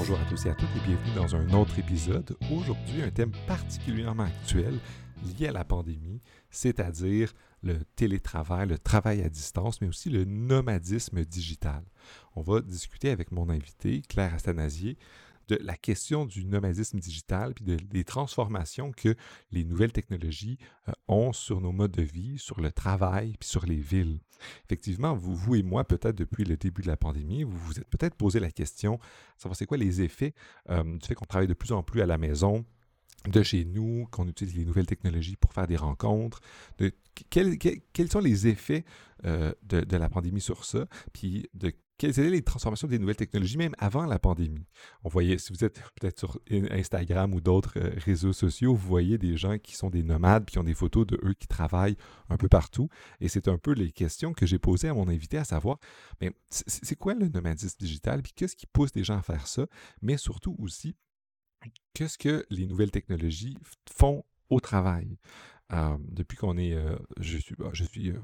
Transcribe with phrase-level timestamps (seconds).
[0.00, 2.34] Bonjour à tous et à toutes et bienvenue dans un autre épisode.
[2.50, 4.80] Aujourd'hui, un thème particulièrement actuel
[5.38, 11.22] lié à la pandémie, c'est-à-dire le télétravail, le travail à distance, mais aussi le nomadisme
[11.26, 11.84] digital.
[12.34, 14.96] On va discuter avec mon invité, Claire Astanasier,
[15.50, 19.14] de la question du nomadisme digital, puis des transformations que
[19.50, 20.58] les nouvelles technologies
[20.88, 24.20] euh, ont sur nos modes de vie, sur le travail, puis sur les villes.
[24.64, 28.14] Effectivement, vous, et moi, peut-être depuis le début de la pandémie, vous vous êtes peut-être
[28.14, 28.98] posé la question,
[29.36, 30.34] savoir c'est quoi les effets
[30.70, 32.64] euh, du fait qu'on travaille de plus en plus à la maison,
[33.28, 36.40] de chez nous, qu'on utilise les nouvelles technologies pour faire des rencontres,
[36.78, 36.92] de
[37.28, 38.84] quels, sont les effets
[39.26, 43.14] euh, de, de, la pandémie sur ça, puis de quelles étaient les transformations des nouvelles
[43.14, 44.64] technologies, même avant la pandémie?
[45.04, 46.40] On voyait, si vous êtes peut-être sur
[46.70, 50.58] Instagram ou d'autres euh, réseaux sociaux, vous voyez des gens qui sont des nomades, qui
[50.58, 51.98] ont des photos de eux qui travaillent
[52.30, 52.88] un peu partout.
[53.20, 55.78] Et c'est un peu les questions que j'ai posées à mon invité, à savoir,
[56.22, 59.66] mais c'est quoi le nomadisme digital, puis qu'est-ce qui pousse des gens à faire ça,
[60.00, 60.96] mais surtout aussi,
[61.92, 63.58] qu'est-ce que les nouvelles technologies
[63.94, 65.18] font au travail?
[65.74, 68.14] Euh, depuis qu'on est, euh, je suis, bah, je suis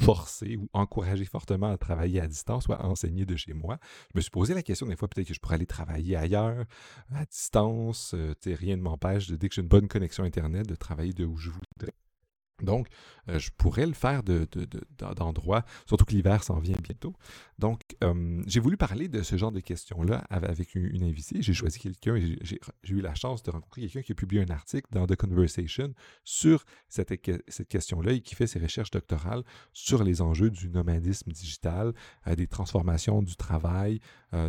[0.00, 3.78] forcé ou encouragé fortement à travailler à distance ou à enseigner de chez moi.
[4.12, 6.64] Je me suis posé la question des fois, peut-être que je pourrais aller travailler ailleurs,
[7.14, 8.14] à distance.
[8.14, 11.36] Euh, rien ne m'empêche, dès que j'ai une bonne connexion Internet, de travailler de où
[11.36, 11.94] je voudrais.
[12.62, 12.88] Donc,
[13.28, 17.14] euh, je pourrais le faire d'endroits, de, surtout que l'hiver s'en vient bientôt.
[17.60, 21.42] Donc, euh, j'ai voulu parler de ce genre de questions-là avec une, invitée.
[21.42, 22.58] J'ai choisi quelqu'un j'ai
[22.94, 25.94] eu la chance de rencontrer quelqu'un qui a publié un article dans The Conversation
[26.24, 27.20] sur cette,
[27.68, 31.92] question-là et qui fait ses recherches doctorales sur les enjeux du nomadisme digital,
[32.26, 34.00] euh, des transformations du travail,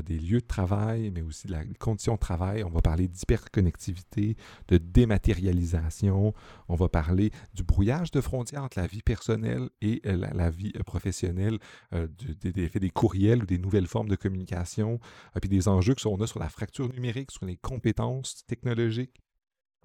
[0.06, 2.64] des lieux de travail, mais aussi de la condition de travail.
[2.64, 6.36] On va parler d'hyperconnectivité, de dématérialisation.
[6.68, 10.84] On va parler du brouillage de frontières la vie personnelle et euh, la, vie euh,
[10.84, 11.58] professionnelle,
[11.94, 12.08] euh,
[12.42, 15.00] des, des, courriels ou des nouvelles formes de communication,
[15.40, 19.24] puis des enjeux que a sur la fracture numérique, sur les compétences technologiques,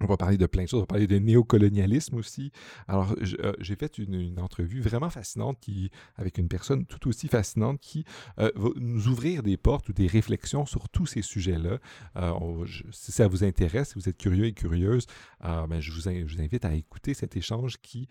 [0.01, 0.79] on va parler de plein de choses.
[0.79, 2.53] On va parler de néocolonialisme aussi.
[2.87, 7.81] Alors, euh, j'ai fait une, entrevue vraiment fascinante qui, avec une personne tout aussi fascinante
[7.81, 8.05] qui
[8.39, 11.79] euh, va nous ouvrir des portes ou des réflexions sur tous ces sujets-là.
[12.17, 15.07] Euh, si ça vous intéresse, si vous êtes curieux et curieuse,
[15.43, 18.09] ben, je, vous, invite à écouter cet échange qui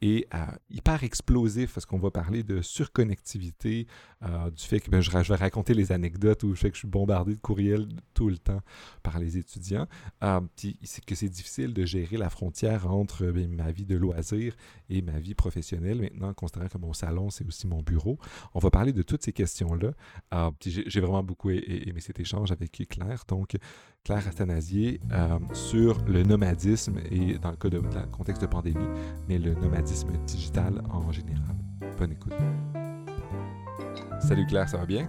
[0.00, 0.28] est
[0.70, 3.86] hyper explosif parce qu'on va parler de surconnectivité,
[4.22, 6.88] du fait que ben, je, vais raconter les anecdotes où je fais que je suis
[6.88, 8.60] bombardé de courriels tout le temps
[9.02, 9.86] par les étudiants.
[10.84, 14.54] C'est que c'est difficile de gérer la frontière entre ben, ma vie de loisir
[14.90, 16.00] et ma vie professionnelle.
[16.00, 18.18] Maintenant, considérant que mon salon, c'est aussi mon bureau,
[18.54, 19.92] on va parler de toutes ces questions-là.
[20.34, 23.24] Euh, j'ai vraiment beaucoup aimé cet échange avec Claire.
[23.28, 23.56] Donc,
[24.04, 28.88] Claire Athanasier euh, sur le nomadisme et dans le contexte de pandémie,
[29.28, 31.56] mais le nomadisme digital en général.
[31.98, 32.32] Bonne écoute.
[34.20, 35.08] Salut Claire, ça va bien?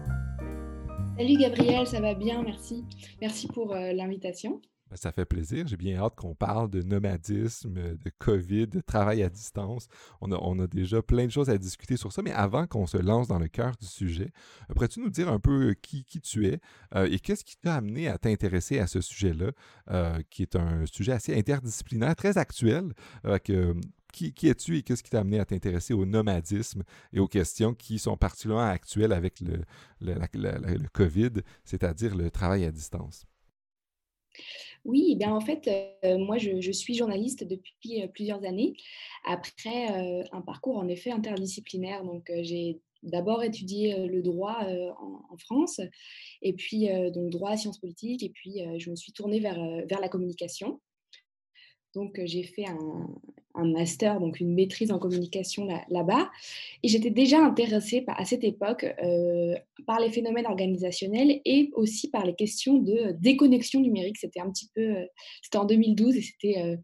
[1.18, 2.84] Salut Gabriel, ça va bien, merci.
[3.22, 4.60] Merci pour euh, l'invitation.
[4.94, 5.66] Ben, ça fait plaisir.
[5.66, 9.88] J'ai bien hâte qu'on parle de nomadisme, de COVID, de travail à distance.
[10.22, 13.28] On a, déjà plein de choses à discuter sur ça, mais avant qu'on se lance
[13.28, 14.32] dans le cœur du sujet,
[14.70, 16.60] pourrais-tu nous dire un peu euh, qui, tu es
[16.94, 19.52] euh, et qu'est-ce qui t'a amené à t'intéresser à ce sujet-là,
[19.90, 22.94] euh, qui est un sujet assez interdisciplinaire, très actuel.
[24.14, 26.84] qui, es-tu et qu'est-ce qui t'a amené à t'intéresser au nomadisme
[27.14, 33.26] et aux questions qui sont particulièrement actuelles avec le COVID, c'est-à-dire le travail à distance?
[34.86, 35.70] Oui, bien en fait,
[36.04, 38.76] euh, moi je, suis journaliste depuis euh, plusieurs années,
[39.24, 42.04] après euh, un parcours en effet interdisciplinaire.
[42.04, 45.82] Donc j'ai d'abord étudié le droit en, France,
[46.42, 50.80] et puis donc droit, sciences politiques, et puis je me suis tournée vers la communication.
[51.96, 56.32] Donc, j'ai fait un, master, donc une maîtrise en communication là-bas.
[56.82, 58.84] et j'étais déjà intéressée à cette époque
[59.86, 64.18] par les phénomènes organisationnels et aussi par les questions de déconnexion numérique.
[64.18, 64.96] C'était un petit peu,
[65.44, 66.78] c'était en 2012 et c'était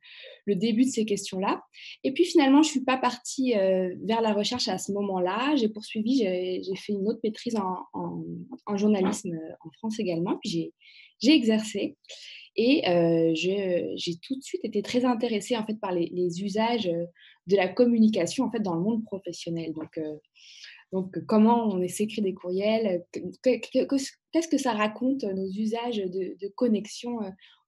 [0.46, 1.64] le début de ces questions-là.
[2.04, 5.56] Et puis finalement, je ne suis pas partie vers la recherche à ce moment-là.
[5.56, 10.38] J'ai poursuivi, j'ai fait une autre maîtrise en journalisme en France également.
[10.44, 10.72] Puis
[11.22, 11.98] j'ai exercé.
[12.62, 12.82] Et
[13.36, 16.92] j'ai tout de suite été très intéressée en fait par les, usages
[17.48, 19.72] de la communication en fait dans le monde professionnel.
[19.72, 19.98] Donc,
[20.92, 23.06] donc comment on s'écrit des courriels,
[23.42, 27.20] qu'est-ce que ça raconte nos usages de, connexion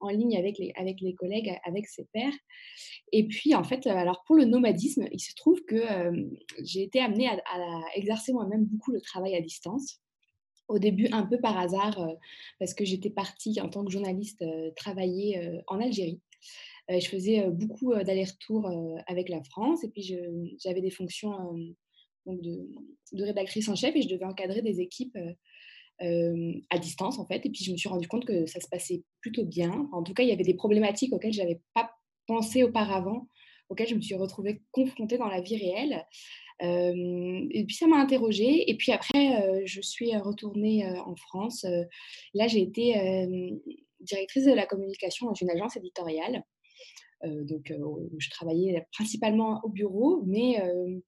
[0.01, 2.33] en ligne avec les, avec les collègues, avec ses pairs?
[3.13, 5.85] Et puis en fait, alors pour le nomadisme, il se trouve que
[6.65, 7.37] j'ai été amenée à
[7.95, 10.01] exercer moi-même beaucoup le travail à distance
[10.67, 12.13] au début un peu par hasard, euh,
[12.59, 16.21] parce que j'étais partie en tant que journaliste euh, travailler euh, en Algérie.
[16.89, 18.69] je faisais beaucoup d'allers-retours
[19.07, 20.13] avec la France et puis
[20.61, 21.55] j'avais des fonctions
[22.25, 22.67] de,
[23.13, 25.17] rédactrice en chef et je devais encadrer des équipes
[25.99, 27.45] à distance en fait.
[27.45, 29.87] Et puis je me suis rendu compte que ça se passait plutôt bien.
[29.93, 31.91] En tout cas, il y avait des problématiques auxquelles je n'avais pas
[32.27, 33.29] pensé auparavant,
[33.69, 36.05] auxquelles je me suis retrouvée confrontée dans la vie réelle.
[36.61, 38.69] Et puis ça m'a interrogée.
[38.69, 41.65] Et puis après, je suis retournée en France.
[42.33, 43.27] là, j'ai été
[43.99, 46.43] directrice de la communication dans une agence éditoriale.
[47.23, 47.73] donc,
[48.17, 50.61] je travaillais principalement au bureau, mais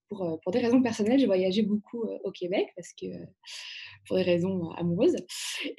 [0.09, 3.07] pour, des raisons personnelles, j'ai voyagé beaucoup au Québec parce que
[4.07, 5.17] pour des raisons amoureuses.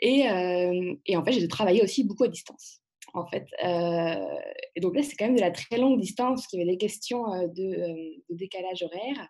[0.01, 2.84] Et en fait, j'ai travaillé aussi beaucoup à distance.
[3.17, 3.47] En fait,
[4.75, 7.25] et donc là, c'est quand même de la très longue distance, y avait des questions
[7.47, 9.29] de, de décalage horaire.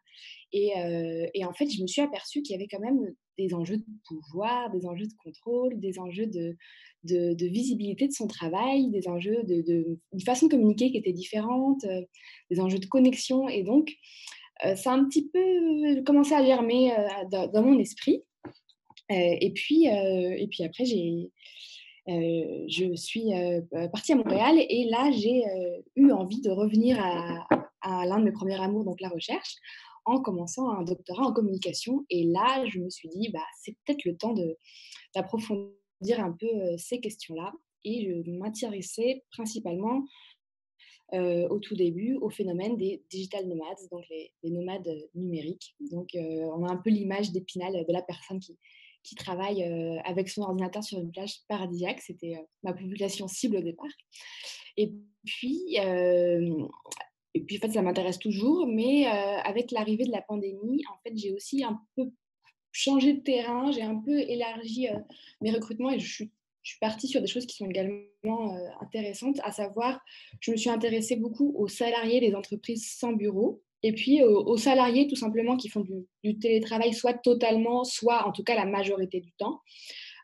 [0.54, 3.84] Et, en fait, je me suis aperçue qu'il y avait quand même des enjeux de
[4.06, 9.62] pouvoir, des enjeux de contrôle, des enjeux de, visibilité de son travail, des enjeux de,
[9.62, 11.84] de, façon de communiquer qui était différente,
[12.50, 13.48] des enjeux de connexion.
[13.48, 13.92] Et donc,
[14.76, 16.92] ça a un petit peu commencé à germer
[17.32, 18.22] dans, mon esprit.
[19.10, 21.32] et, puis, et puis après, j'ai,
[22.06, 23.30] je suis
[23.92, 25.44] partie à Montréal et là, j'ai
[25.96, 29.56] eu envie de revenir à, l'un de mes premiers amours, donc la recherche,
[30.04, 32.04] en commençant un doctorat en communication.
[32.10, 34.34] Et là, je me suis dit, bah, c'est peut-être le temps
[35.14, 37.52] d'approfondir un peu ces questions-là.
[37.84, 40.04] Et je m'intéressais principalement
[41.12, 45.74] au tout début au phénomène des digital nomades, donc les, nomades numériques.
[45.90, 48.58] Donc on a un peu l'image d'épinal de la personne qui,
[49.04, 49.62] qui travaille
[50.04, 52.00] avec son ordinateur sur une plage paradisiaque.
[52.00, 53.86] C'était ma population cible au départ.
[54.76, 54.92] Et
[55.24, 60.98] puis, et puis en fait, ça m'intéresse toujours, mais avec l'arrivée de la pandémie, en
[61.02, 62.10] fait, j'ai aussi un peu
[62.72, 64.88] changé de terrain, j'ai un peu élargi
[65.40, 69.38] mes recrutements et je suis, je suis, partie sur des choses qui sont également intéressantes,
[69.44, 70.00] à savoir,
[70.40, 75.06] je me suis intéressée beaucoup aux salariés des entreprises sans bureau et puis aux, salariés
[75.06, 75.84] tout simplement qui font
[76.22, 79.60] du, télétravail soit totalement, soit en tout cas la majorité du temps,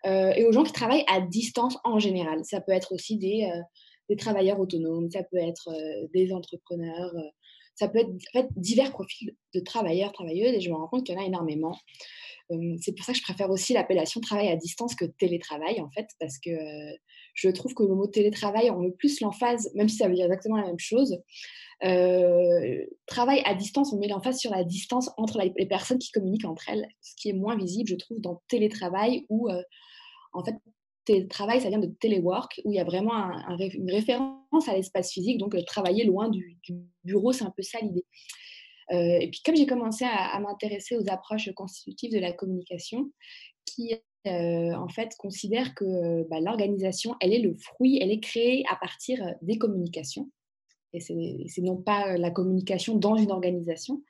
[0.07, 2.43] et aux gens qui travaillent à distance en général.
[2.43, 3.47] Ça peut être aussi des,
[4.09, 5.69] des travailleurs autonomes, ça peut être
[6.15, 7.12] des entrepreneurs,
[7.75, 7.99] ça peut
[8.35, 11.27] être divers profils de travailleurs, travailleuses, et je me rends compte qu'il y en a
[11.27, 11.77] énormément.
[12.81, 16.07] C'est pour ça que je préfère aussi l'appellation travail à distance que télétravail, en fait,
[16.19, 16.51] parce que
[17.35, 20.25] je trouve que le mot télétravail, on met plus l'emphase, même si ça veut dire
[20.25, 21.19] exactement la même chose.
[23.06, 26.69] Travail à distance, on met l'emphase sur la distance entre les personnes qui communiquent entre
[26.69, 29.49] elles, ce qui est moins visible, je trouve, dans télétravail, où,
[30.32, 30.55] en fait,
[31.05, 35.38] télétravail, ça vient de téléwork, où il y a vraiment une référence à l'espace physique,
[35.38, 36.59] donc travailler loin du,
[37.05, 38.05] bureau, c'est un peu ça l'idée.
[38.93, 43.11] Euh, et puis comme j'ai commencé à, m'intéresser aux approches constitutives de la communication,
[43.65, 43.94] qui
[44.26, 48.76] euh, en fait considèrent que bah, l'organisation, elle est le fruit, elle est créée à
[48.76, 50.31] partir des communications.
[50.93, 54.03] Et c'est non pas la communication dans une organisation.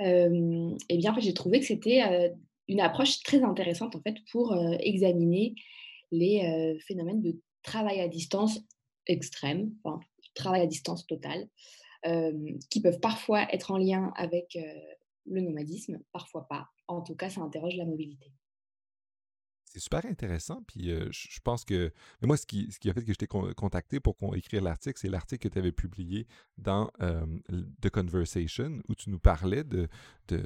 [0.00, 2.32] Euh, et bien, en fait, j'ai trouvé que c'était
[2.68, 5.54] une approche très intéressante en fait pour examiner
[6.12, 8.60] les phénomènes de travail à distance
[9.06, 9.72] extrême,
[10.34, 11.48] travail à distance total,
[12.70, 14.56] qui peuvent parfois être en lien avec
[15.26, 16.68] le nomadisme, parfois pas.
[16.88, 18.32] En tout cas, ça interroge la mobilité.
[19.72, 20.62] C'est super intéressant.
[20.66, 21.92] Puis je pense que.
[22.20, 24.98] Mais moi, ce qui, ce qui a fait que je t'ai contacté pour écrire l'article,
[24.98, 26.26] c'est l'article que tu avais publié
[26.58, 26.90] dans
[27.80, 29.88] The Conversation, où tu nous parlais de,
[30.28, 30.42] de,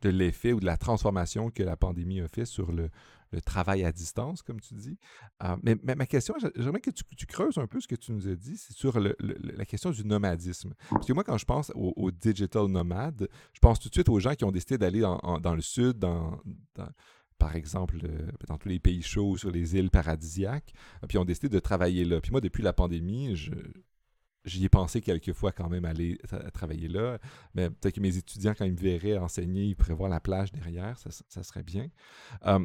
[0.00, 2.90] de l'effet ou de la transformation que la pandémie a fait sur le,
[3.32, 4.98] le travail à distance, comme tu dis.
[5.42, 8.36] Euh, mais, ma question, j'aimerais que tu, creuses un peu ce que tu nous as
[8.36, 10.74] dit, c'est sur la question du nomadisme.
[10.90, 14.20] Parce que moi, quand je pense aux, digital nomades, je pense tout de suite aux
[14.20, 16.40] gens qui ont décidé d'aller dans, le sud, dans,
[17.38, 20.72] par exemple, euh, dans tous les pays chauds, sur les îles paradisiaques,
[21.08, 22.20] puis ont décidé de travailler là.
[22.20, 23.52] Puis moi, depuis la pandémie, je,
[24.46, 26.18] j'y ai pensé quelques fois quand même aller
[26.54, 27.18] travailler là.
[27.54, 30.52] Mais peut-être que mes étudiants, quand ils me verraient enseigner, ils pourraient voir la plage
[30.52, 31.88] derrière, ça, serait bien.
[32.46, 32.64] Euh,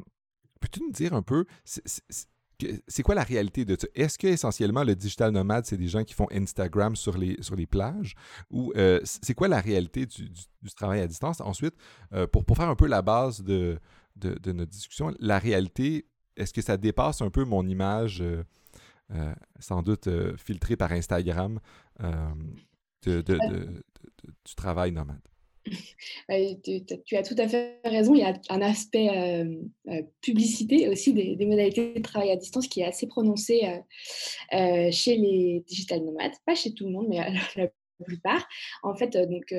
[0.60, 3.88] Peux-tu nous dire un peu, c'est quoi la réalité de ça?
[3.96, 7.56] Est-ce que essentiellement le digital nomade, c'est des gens qui font Instagram sur les, sur
[7.56, 8.14] les plages?
[8.52, 10.30] Ou euh, c'est quoi la réalité du,
[10.76, 11.42] travail à distance?
[11.42, 11.74] Ensuite,
[12.14, 13.80] euh, pour, pour faire un peu la base de,
[14.22, 16.06] de, notre discussion, la réalité,
[16.38, 18.44] est-ce que ça dépasse un peu mon image, euh,
[19.60, 21.60] sans doute filtrée par Instagram,
[23.04, 25.22] du travail nomade?
[27.06, 28.16] tu, as tout à fait raison.
[28.16, 29.56] Il y a un aspect euh,
[29.90, 33.68] euh, publicité aussi des, modalités de travail à distance qui est assez prononcé
[34.54, 37.20] euh, chez les digital nomades, pas chez tout le monde, mais
[37.56, 37.68] la
[38.02, 38.48] plupart.
[38.84, 39.54] En fait, donc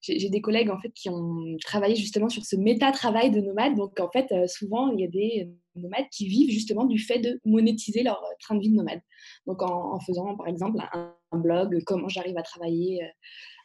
[0.00, 3.76] j'ai des collègues en fait qui ont travaillé justement sur ce méta-travail de nomades.
[3.76, 7.40] Donc en fait, souvent il y a des nomades qui vivent justement du fait de
[7.44, 9.00] monétiser leur train de vie de nomade.
[9.46, 13.00] Donc en, faisant par exemple un, blog, comment j'arrive à travailler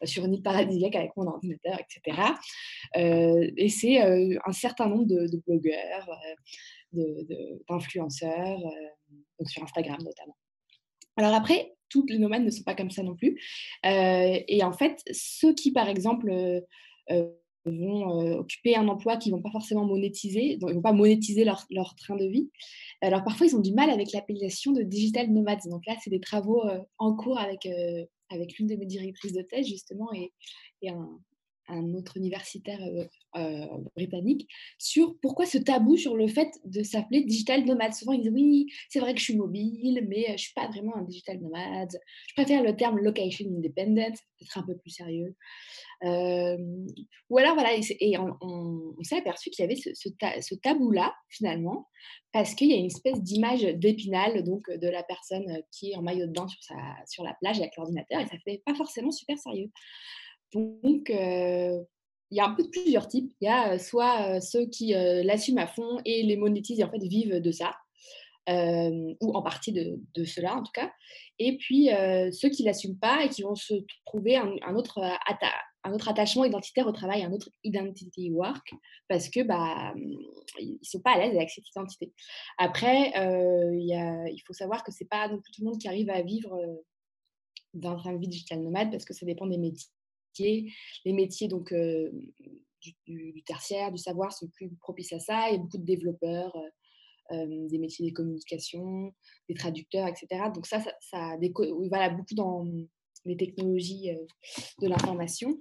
[0.03, 2.21] sur une île paradisiaque avec mon ordinateur, etc.
[2.95, 6.09] et c'est un certain nombre de, blogueurs,
[7.67, 8.59] d'influenceurs,
[9.45, 10.37] sur Instagram notamment.
[11.17, 13.39] Alors après, tous les nomades ne sont pas comme ça non plus.
[13.83, 16.31] et en fait, ceux qui, par exemple,
[17.65, 20.93] vont occuper un emploi qu'ils ne vont pas forcément monétiser, donc ils ne vont pas
[20.93, 21.65] monétiser leur,
[21.95, 22.49] train de vie.
[23.01, 25.59] Alors parfois, ils ont du mal avec l'appellation de digital nomades.
[25.69, 26.63] Donc là, c'est des travaux
[26.97, 27.67] en cours avec,
[28.29, 30.31] avec l'une de mes directrices de thèse, justement, et
[30.89, 31.19] un,
[31.67, 32.79] un autre universitaire
[33.95, 34.47] britannique
[34.77, 37.93] sur pourquoi ce tabou sur le fait de s'appeler digital nomade.
[37.93, 40.67] Souvent, ils disent oui, c'est vrai que je suis mobile, mais je ne suis pas
[40.67, 41.97] vraiment un digital nomade.
[42.27, 45.35] Je préfère le terme location independent, peut-être un peu plus sérieux.
[46.03, 51.87] ou alors, voilà, et, on, s'est aperçu qu'il y avait ce, tabou-là, finalement,
[52.31, 56.01] parce qu'il y a une espèce d'image d'épinal donc de la personne qui est en
[56.01, 56.75] maillot de bain sur, sa,
[57.07, 59.69] sur la plage avec l'ordinateur, et ça fait pas forcément super sérieux.
[60.53, 63.31] Donc, il y a un peu de plusieurs types.
[63.41, 66.99] Il y a soit ceux qui l'assument à fond et les monétisent et en fait
[66.99, 67.75] vivent de ça,
[68.49, 70.91] ou en partie de, cela en tout cas.
[71.39, 71.89] Et puis
[72.31, 73.75] ceux qui l'assument pas et qui vont se
[74.05, 74.99] trouver un, autre,
[75.83, 78.73] attachement identitaire au travail, un autre identity work,
[79.07, 79.93] parce que bah
[80.81, 82.11] sont pas à l'aise avec cette identité.
[82.57, 86.21] Après, il faut savoir que c'est pas non plus tout le monde qui arrive à
[86.21, 86.57] vivre
[87.73, 89.89] d'un train de vie digital nomade parce que ça dépend des métiers
[90.39, 91.73] les métiers donc,
[92.81, 95.49] du, tertiaire, du savoir sont plus propices à ça.
[95.49, 96.55] Il y a beaucoup de développeurs,
[97.31, 99.13] des métiers des communications,
[99.49, 100.27] des traducteurs, etc.
[100.53, 101.37] Donc ça, ça, ça
[101.89, 102.65] voilà, beaucoup dans
[103.25, 104.11] les technologies
[104.81, 105.59] de l'information.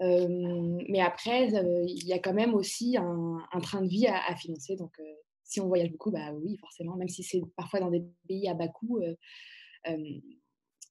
[0.00, 4.76] mais après, il y a quand même aussi un, train de vie à, financer.
[4.76, 4.96] Donc,
[5.44, 8.54] si on voyage beaucoup, bah oui, forcément, même si c'est parfois dans des pays à
[8.54, 9.00] bas coût,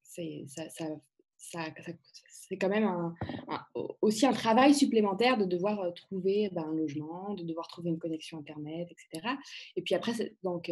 [0.03, 0.69] ça,
[1.37, 1.69] ça,
[2.51, 3.13] c'est quand même
[4.01, 8.39] aussi un travail supplémentaire de devoir trouver ben, un logement, de devoir trouver une connexion
[8.39, 9.25] Internet, etc.
[9.77, 10.11] Et puis après,
[10.43, 10.69] donc,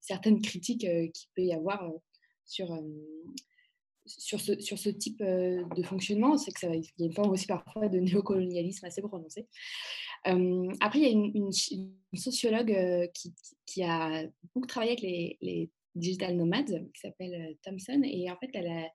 [0.00, 1.86] certaines critiques qu'il peut y avoir
[2.46, 2.74] sur,
[4.06, 7.30] sur, ce, sur ce type de fonctionnement, c'est que ça, il y a une forme
[7.32, 9.46] aussi parfois de néocolonialisme assez prononcé.
[10.24, 11.52] après, il y a une,
[12.14, 12.74] sociologue
[13.12, 13.34] qui,
[13.66, 18.48] qui, a beaucoup travaillé avec les, les digital nomades, qui s'appelle Thompson, et en fait,
[18.54, 18.90] elle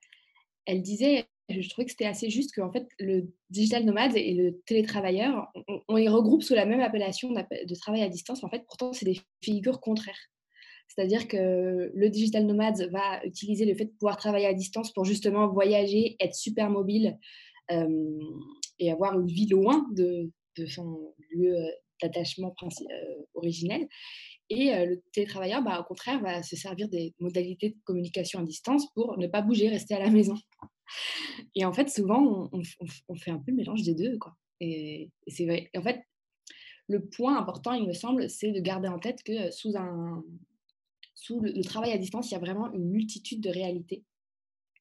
[0.65, 4.61] elle disait, je trouvais que c'était assez juste qu'en fait, le digital nomade et le
[4.65, 5.51] télétravailleur,
[5.87, 8.43] on, les regroupe sous la même appellation de travail à distance.
[8.43, 10.29] En fait, pourtant, c'est des figures contraires.
[10.87, 15.05] C'est-à-dire que le digital nomade va utiliser le fait de pouvoir travailler à distance pour
[15.05, 17.17] justement voyager, être super mobile
[17.71, 18.19] euh,
[18.79, 20.29] et avoir une vie loin de,
[20.67, 21.55] son lieu
[22.01, 22.67] d'attachement euh,
[23.33, 23.87] originel.
[24.49, 28.85] Et le télétravailleur, bah, au contraire, va se servir des modalités de communication à distance
[28.93, 30.35] pour ne pas bouger, rester à la maison.
[31.55, 34.17] Et en fait, souvent, on, fait un peu le mélange des deux.
[34.17, 34.35] Quoi.
[34.59, 35.69] Et, c'est vrai.
[35.75, 36.01] en fait,
[36.87, 40.23] le point important, il me semble, c'est de garder en tête que sous, un,
[41.15, 44.03] sous le, travail à distance, il y a vraiment une multitude de réalités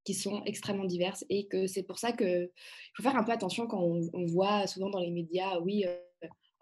[0.04, 2.50] qui sont extrêmement diverses et que c'est pour ça qu'il
[2.96, 5.84] faut faire un peu attention quand on, voit souvent dans les médias, oui,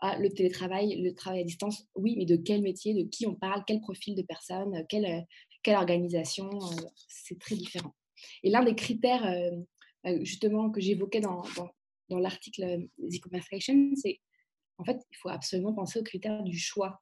[0.03, 3.35] ah, le télétravail, le travail à distance, oui, mais de quel métier, de qui on
[3.35, 5.21] parle, quel profil de personne, euh, quelle, euh,
[5.63, 7.95] quelle organisation, euh, c'est très différent.
[8.43, 9.25] Et l'un des critères,
[10.21, 11.43] justement, que j'évoquais dans,
[12.09, 14.21] dans, l'article The Conversation, c'est
[14.79, 16.99] en fait, il faut absolument penser aux critères du choix.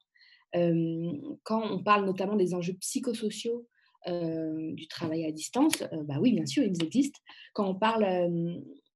[0.53, 3.67] quand on parle notamment des enjeux psychosociaux
[4.07, 7.19] du travail à distance, bah oui, bien sûr, ils existent.
[7.53, 8.29] Quand on parle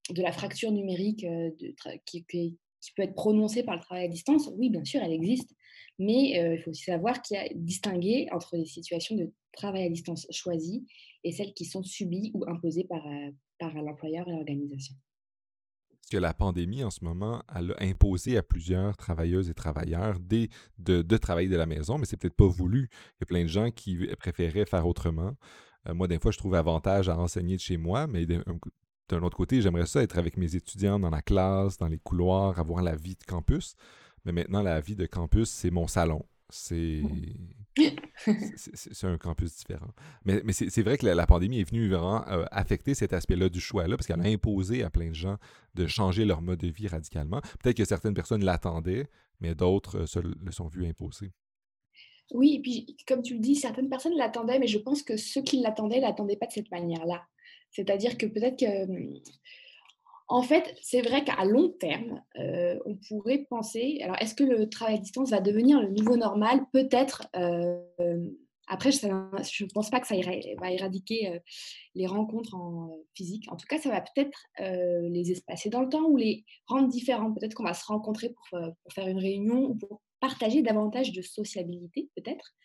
[0.10, 1.25] de la fracture numérique
[2.06, 2.25] qui,
[2.96, 5.50] peut être prononcée par le travail à distance, oui, bien sûr, elle existe.
[6.00, 9.84] Mais euh, il faut aussi savoir qu'il y a distingué entre les situations de travail
[9.84, 10.86] à distance choisies
[11.24, 14.96] et celles qui sont subies ou imposées par, euh, par l'employeur et l'organisation.
[15.89, 20.20] Parce que la pandémie, en ce moment, elle a imposé à plusieurs travailleuses et travailleurs
[20.20, 22.89] de, de travailler de la maison, mais c'est peut-être pas voulu.
[22.92, 25.36] Il y a plein de gens qui préféraient faire autrement.
[25.88, 29.38] Euh, moi, des fois, je trouve avantage à enseigner de chez moi, mais d'un autre
[29.38, 32.96] côté, j'aimerais ça être avec mes étudiants dans la classe, dans les couloirs, avoir la
[32.96, 33.75] vie de campus.
[34.25, 36.25] Mais maintenant, la vie de campus, c'est mon salon.
[36.50, 37.01] C'est
[38.56, 39.89] c'est un campus différent.
[40.25, 43.60] Mais, mais c'est vrai que la, pandémie est venue vraiment euh, affecter cet aspect-là du
[43.60, 45.38] choix-là, parce qu'elle a imposé à plein de gens
[45.74, 47.42] de changer leur mode de vie radicalement.
[47.62, 49.08] Peut-être que certaines personnes l'attendaient,
[49.39, 51.32] mais d'autres euh, se le sont vues imposer.
[52.32, 55.42] Oui, et puis comme tu le dis, certaines personnes l'attendaient, mais je pense que ceux
[55.42, 57.24] qui l'attendaient l'attendaient pas de cette manière-là.
[57.72, 59.22] C'est-à-dire que peut-être que...
[60.34, 64.68] En fait, c'est vrai qu'à long terme, euh, on pourrait penser, alors est-ce que le
[64.68, 66.62] travail à distance va devenir le nouveau normal?
[66.74, 67.78] Peut-être, euh,
[68.66, 70.16] Après, je ne pense pas que ça
[70.60, 71.40] va éradiquer
[71.94, 73.46] les rencontres en physique.
[73.52, 77.32] En tout cas, ça va peut-être les espacer dans le temps ou les rendre différents.
[77.32, 78.60] Peut-être qu'on va se rencontrer pour,
[78.92, 82.56] faire une réunion ou pour partager davantage de sociabilité, peut-être.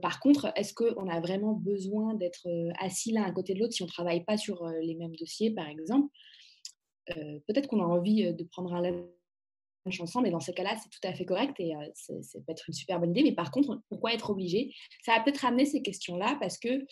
[0.00, 3.82] par contre, est-ce qu'on a vraiment besoin d'être assis l'un à côté de l'autre si
[3.82, 6.08] on ne travaille pas sur les mêmes dossiers, par exemple?
[7.46, 9.04] Peut-être qu'on a envie de prendre un
[9.98, 10.28] ensemble.
[10.28, 13.00] Et dans ces cas-là, c'est tout à fait correct et ça peut être une super
[13.00, 13.22] bonne idée.
[13.22, 14.74] Mais par contre, pourquoi être obligé?
[15.02, 16.84] Ça va peut-être amener ces questions-là parce que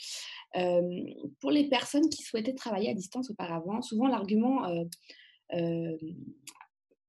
[1.41, 4.67] pour les personnes qui souhaitaient travailler à distance auparavant, souvent l'argument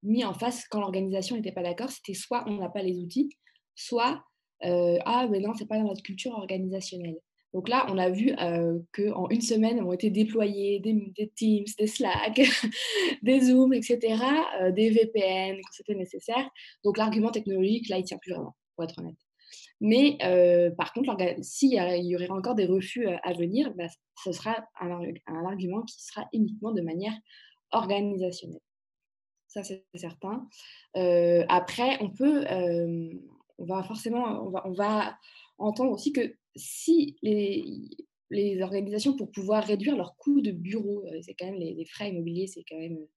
[0.04, 3.30] mis en face quand l'organisation n'était pas d'accord, c'était soit on n'a pas les outils,
[3.74, 4.22] soit
[4.62, 7.20] ah mais non, c'est pas dans notre culture organisationnelle.
[7.53, 11.88] Donc là, on a vu euh, qu'en une semaine ont été déployés des, Teams, des
[11.88, 12.39] Slack,
[13.24, 14.24] des Zoom, etc.,
[14.75, 16.48] des VPN quand c'était nécessaire.
[16.84, 19.18] Donc l'argument technologique, là, il ne tient plus vraiment, pour être honnête.
[19.82, 20.18] Mais
[20.77, 23.88] par contre, s'il y, aurait encore des refus à venir, bah,
[24.24, 25.01] ce sera un,
[25.46, 27.13] argument qui sera uniquement de manière
[27.72, 28.60] organisationnelle.
[29.48, 30.48] Ça, c'est certain.
[31.48, 32.46] après, on peut,
[33.58, 35.18] on va forcément, on va
[35.58, 41.34] entendre aussi que si les, organisations, pour pouvoir réduire leurs coûts de bureau, euh, c'est
[41.34, 43.10] quand même les, frais immobiliers, c'est quand même euh,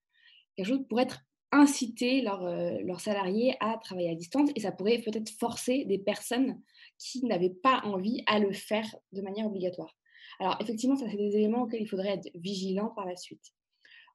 [0.57, 1.21] quelque chose pour être
[1.51, 6.59] inciter euh, leurs salariés à travailler à distance et ça pourrait peut-être forcer des personnes
[6.99, 9.95] qui n'avaient pas envie à le faire de manière obligatoire.
[10.41, 13.53] Alors effectivement, ça c'est des éléments auxquels il faudrait être vigilant par la suite.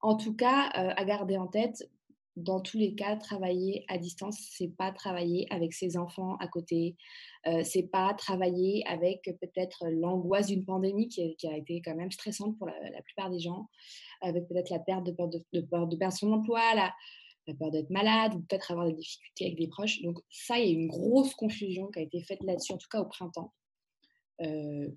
[0.01, 1.87] En tout cas, à garder en tête,
[2.37, 6.95] dans tous les cas, travailler à distance, c'est pas travailler avec ses enfants à côté,
[7.47, 12.55] euh, c'est pas travailler avec peut-être l'angoisse d'une pandémie qui, a été quand même stressante
[12.59, 13.67] pour la, plupart des gens,
[14.21, 16.93] avec peut-être la perte de peur de, de, perdre son emploi, la,
[17.55, 20.01] peur d'être malade, ou peut-être avoir des difficultés avec des proches.
[20.03, 22.89] Donc ça, il y a une grosse confusion qui a été faite là-dessus, en tout
[22.89, 23.51] cas au printemps.
[24.41, 24.89] Euh,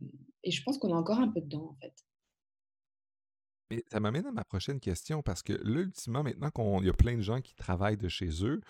[0.45, 1.95] et je pense qu'on est encore un peu dedans, en fait.
[3.71, 6.93] Mais ça m'amène à ma prochaine question parce que là, ultimement, maintenant qu'il y a
[6.93, 8.61] plein de gens qui travaillent de chez eux,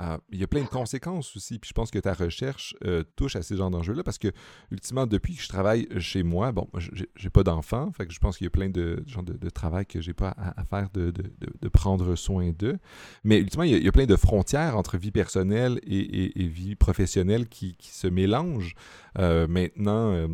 [0.00, 1.58] euh, il y a plein de conséquences aussi.
[1.58, 4.28] Puis je pense que ta recherche euh, touche à ces genres d'enjeux-là parce que,
[4.70, 6.68] ultimement, depuis que je travaille chez moi, bon,
[7.16, 9.86] j'ai pas d'enfants, fait que je pense qu'il y a plein de genres de, travail
[9.86, 11.12] que j'ai pas à, faire de,
[11.68, 12.78] prendre soin d'eux.
[13.24, 17.76] Mais ultimement, il y, a, plein de frontières entre vie personnelle et, vie professionnelle qui,
[17.80, 18.74] se mélangent.
[19.18, 20.28] Euh, maintenant,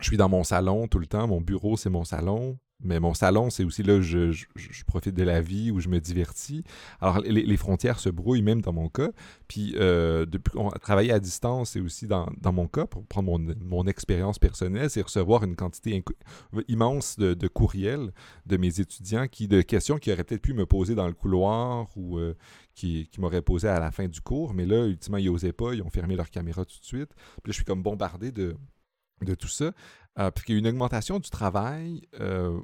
[0.00, 3.12] je suis dans mon salon tout le temps, mon bureau, c'est mon salon mais mon
[3.12, 4.44] salon, c'est aussi là où je,
[4.86, 6.62] profite de la vie, où je me divertis.
[7.00, 9.10] Alors, les, frontières se brouillent même dans mon cas.
[9.48, 13.36] Puis, euh, depuis qu'on a travaillé à distance, c'est aussi dans, mon cas, pour prendre
[13.60, 16.04] mon, expérience personnelle, c'est recevoir une quantité
[16.68, 18.12] immense de, courriels
[18.46, 21.88] de mes étudiants, qui de questions qu'ils auraient peut-être pu me poser dans le couloir
[21.96, 22.36] ou euh,
[22.74, 24.54] qui, qui m'auraient posé à la fin du cours.
[24.54, 27.10] Mais là, ultimement, ils n'osaient pas, ils ont fermé leur caméra tout de suite.
[27.42, 28.56] Puis là, je suis comme bombardé de,
[29.22, 29.72] de tout ça.
[30.18, 32.58] Euh, puis il y a une augmentation du travail euh,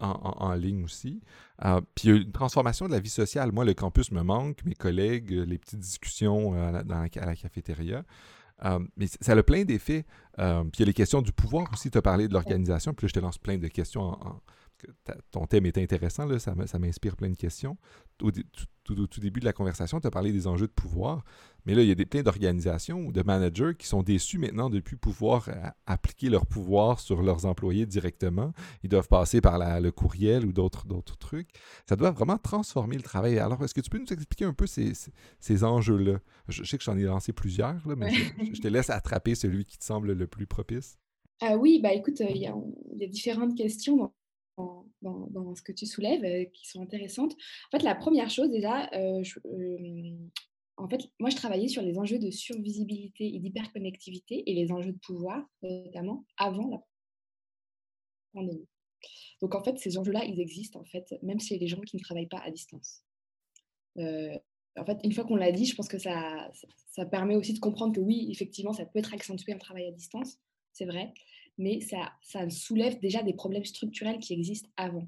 [0.00, 1.20] en, ligne aussi.
[1.64, 3.50] Euh, puis il y a une transformation de la vie sociale.
[3.52, 8.04] Moi, le campus me manque, mes collègues, les petites discussions à la, dans la, cafétéria.
[8.96, 10.04] mais ça a plein d'effets.
[10.36, 11.90] puis il y a les questions du pouvoir aussi.
[11.90, 12.94] Tu as parlé de l'organisation.
[12.94, 14.40] Puis là, je te lance plein de questions en,
[15.30, 17.76] ton thème est intéressant, là, ça m'inspire plein de questions.
[18.22, 21.24] Au, tout, début de la conversation, tu as parlé des enjeux de pouvoir,
[21.66, 24.70] mais là, il y a des, plein d'organisations ou de managers qui sont déçus maintenant
[24.70, 25.52] de ne plus pouvoir euh,
[25.86, 28.52] appliquer leur pouvoir sur leurs employés directement.
[28.82, 31.50] Ils doivent passer par le courriel ou d'autres trucs.
[31.88, 33.38] Ça doit vraiment transformer le travail.
[33.38, 36.18] Alors, est-ce que tu peux nous expliquer un peu ces, enjeux-là?
[36.48, 38.10] Je, sais que j'en ai lancé plusieurs, mais
[38.52, 40.98] je, te laisse attraper celui qui te semble le plus propice.
[41.40, 42.54] Ah oui, bah écoute, euh, il y, a,
[42.96, 44.12] y, a différentes questions dans,
[45.54, 47.34] ce que tu soulèves euh, qui sont intéressantes.
[47.72, 50.16] En fait, la première chose, déjà, euh, euh,
[50.76, 54.92] en fait, moi, je travaillais sur les enjeux de survisibilité et d'hyperconnectivité et les enjeux
[54.92, 56.78] de pouvoir, notamment avant la
[58.32, 58.68] pandémie.
[59.40, 62.02] Donc, en fait, ces enjeux-là, ils existent, en fait, même chez les gens qui ne
[62.02, 63.02] travaillent pas à distance.
[63.96, 66.50] en fait, une fois qu'on l'a dit, je pense que ça,
[66.90, 69.92] ça permet aussi de comprendre que oui, effectivement, ça peut être accentué un travail à
[69.92, 70.38] distance,
[70.72, 71.12] c'est vrai,
[71.58, 75.06] mais ça, ça soulève déjà des problèmes structurels qui existent avant.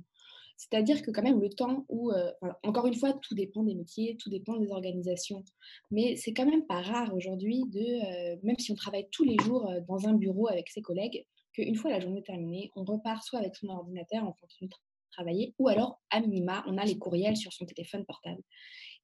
[0.61, 2.31] C'est-à-dire que quand même le temps où, euh,
[2.65, 5.43] encore une fois, tout dépend des métiers, tout dépend des organisations,
[5.91, 9.39] mais c'est quand même pas rare aujourd'hui de, euh, même si on travaille tous les
[9.43, 13.25] jours euh, dans un bureau avec ses collègues, qu'une fois la journée terminée, on repart
[13.25, 14.75] soit avec son ordinateur, on continue de
[15.13, 18.43] travailler, ou alors à minima, on a les courriels sur son téléphone portable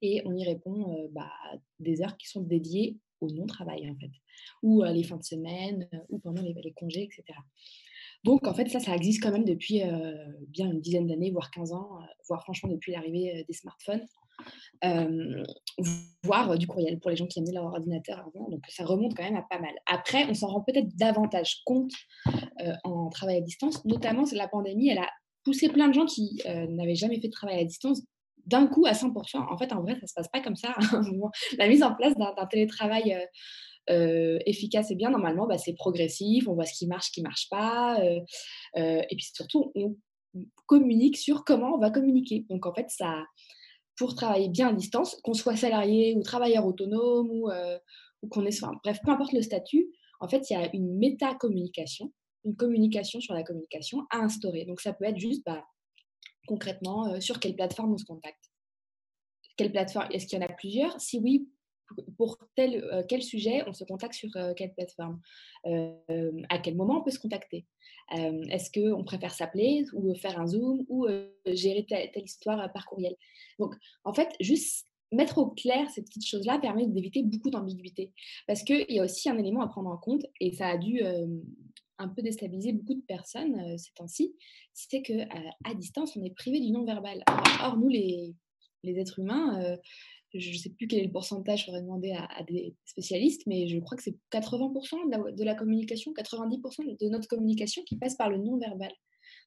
[0.03, 1.33] et on y répond bah,
[1.81, 4.11] des heures qui sont dédiées au non-travail, en fait,
[4.63, 7.39] ou les fins de semaine, ou pendant les, congés, etc.
[8.25, 9.83] Donc, en fait, ça, ça existe quand même depuis
[10.49, 11.99] bien une dizaine d'années, voire 15 ans,
[12.29, 14.05] voire franchement depuis l'arrivée des smartphones.
[16.23, 18.49] voire du courriel pour les gens qui amenaient leur ordinateur avant.
[18.49, 19.75] Donc ça remonte quand même à pas mal.
[19.87, 21.93] Après, on s'en rend peut-être davantage compte
[22.85, 23.85] en travail à distance.
[23.85, 25.09] Notamment, la pandémie, elle a
[25.45, 28.03] poussé plein de gens qui n'avaient jamais fait de travail à distance
[28.47, 29.37] d'un coup à 100%.
[29.37, 30.75] En fait, en vrai, ça ne se passe pas comme ça.
[31.59, 33.17] la mise en place d'un télétravail
[33.89, 36.49] efficace et bien, normalement, bah, c'est progressif.
[36.49, 37.99] On voit ce qui marche, ce qui ne marche pas.
[38.75, 39.97] et puis surtout, on
[40.67, 42.45] communique sur comment on va communiquer.
[42.51, 43.25] Donc, en fait, ça,
[43.97, 47.51] pour travailler bien à distance, qu'on soit salarié ou travailleur autonome ou,
[48.23, 49.89] ou qu'on est, enfin, bref, peu importe le statut,
[50.21, 52.13] en fait, il y a une méta-communication,
[52.45, 54.65] une communication sur la communication à instaurer.
[54.65, 55.65] Donc, ça peut être juste, bah,
[56.47, 58.51] concrètement, sur quelle plateforme on se contacte.
[59.57, 61.01] Quelle plateforme Est-ce qu'il y en a plusieurs?
[61.01, 61.49] Si oui,
[62.17, 65.21] pour tel, quel sujet on se contacte sur quelle plateforme?
[65.65, 67.67] À quel moment on peut se contacter?
[68.11, 71.07] Est-ce qu'on préfère s'appeler ou faire un Zoom ou
[71.47, 73.15] gérer telle, telle, histoire par courriel?
[73.59, 78.13] Donc, en fait, juste mettre au clair ces petites choses-là permet d'éviter beaucoup d'ambiguïté.
[78.47, 81.01] Parce qu'il y a aussi un élément à prendre en compte, et ça a dû
[81.99, 84.35] un peu déstabiliser beaucoup de personnes ces temps-ci,
[84.73, 85.27] c'est qu'à
[85.65, 87.23] à distance, on est privé du non-verbal.
[87.63, 88.35] Or, nous, les,
[88.83, 89.79] les êtres humains,
[90.39, 93.79] je ne sais plus quel est le pourcentage, faudrait demander à, des spécialistes, mais je
[93.79, 98.39] crois que c'est 80% de la, communication, 90% de notre communication qui passe par le
[98.39, 98.93] non-verbal.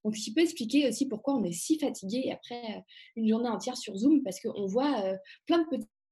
[0.03, 2.81] Donc, ce qui peut expliquer aussi pourquoi on est si fatigué après euh,
[3.15, 5.65] une journée entière sur Zoom, parce qu'on voit euh, plein de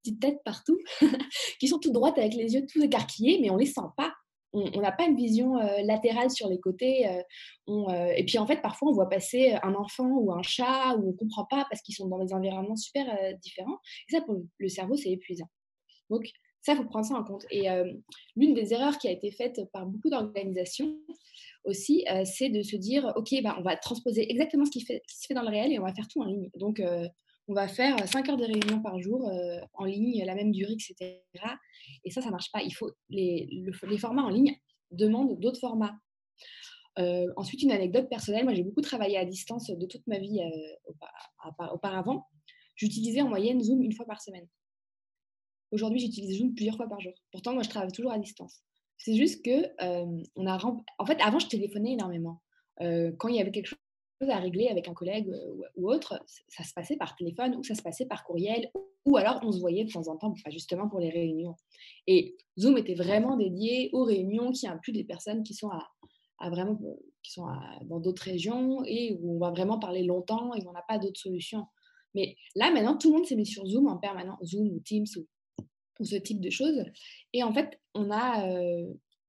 [0.04, 0.78] petites têtes partout
[1.60, 4.14] qui sont toutes droites avec les yeux tous écarquillés, mais on ne les sent pas
[4.54, 7.08] on n'a pas une vision euh, latérale sur les côtés.
[7.08, 7.22] Euh,
[7.70, 11.10] euh, et puis en fait, parfois, on voit passer un enfant ou un chat où
[11.10, 13.06] on ne comprend pas parce qu'ils sont dans des environnements super
[13.42, 13.78] différents.
[14.10, 15.50] Et ça, pour le cerveau, c'est épuisant.
[16.10, 16.30] Donc
[16.62, 17.46] ça, il faut prendre ça en compte.
[17.52, 17.68] Et
[18.36, 20.96] l'une des erreurs qui a été faite par beaucoup d'organisations
[21.66, 25.02] aussi, c'est de se dire, OK, bah, on va transposer exactement ce qui, ce qui,
[25.08, 26.50] se fait dans le réel et on va faire tout en ligne.
[26.56, 26.82] Donc,
[27.48, 29.30] on va faire 5 heures de réunion par jour
[29.74, 31.22] en ligne, la même durée, etc.
[32.04, 32.62] Et ça, ça ne marche pas.
[32.62, 33.48] Il faut, les,
[33.98, 34.56] formats en ligne
[34.92, 35.98] demandent d'autres formats.
[37.38, 38.44] ensuite, une anecdote personnelle.
[38.44, 40.42] Moi, j'ai beaucoup travaillé à distance de toute ma vie
[41.72, 42.26] auparavant.
[42.76, 44.48] J'utilisais en moyenne Zoom une fois par semaine.
[45.72, 47.14] Aujourd'hui, j'utilise Zoom plusieurs fois par jour.
[47.32, 48.62] Pourtant, moi, je travaille toujours à distance.
[48.98, 49.68] C'est juste que
[50.36, 50.58] on a
[50.98, 52.42] en fait, avant, je téléphonais énormément.
[52.80, 53.80] quand il y avait quelque chose
[54.22, 55.32] à régler avec un collègue
[55.76, 58.70] ou, autre, ça se passait par téléphone ou ça se passait par courriel
[59.06, 61.56] ou alors on se voyait de temps en temps, justement pour les réunions.
[62.08, 66.80] Et Zoom était vraiment dédié aux réunions qui incluent des personnes qui sont à, vraiment
[67.24, 67.46] qui sont
[67.86, 70.98] dans d'autres régions et où on va vraiment parler longtemps et où on n'a pas
[70.98, 71.66] d'autres solutions.
[72.16, 75.06] Mais là maintenant, tout le monde s'est mis sur Zoom en permanence, Zoom ou Teams
[75.16, 75.26] ou,
[76.04, 76.84] ce type de choses.
[77.34, 78.48] Et en fait, on a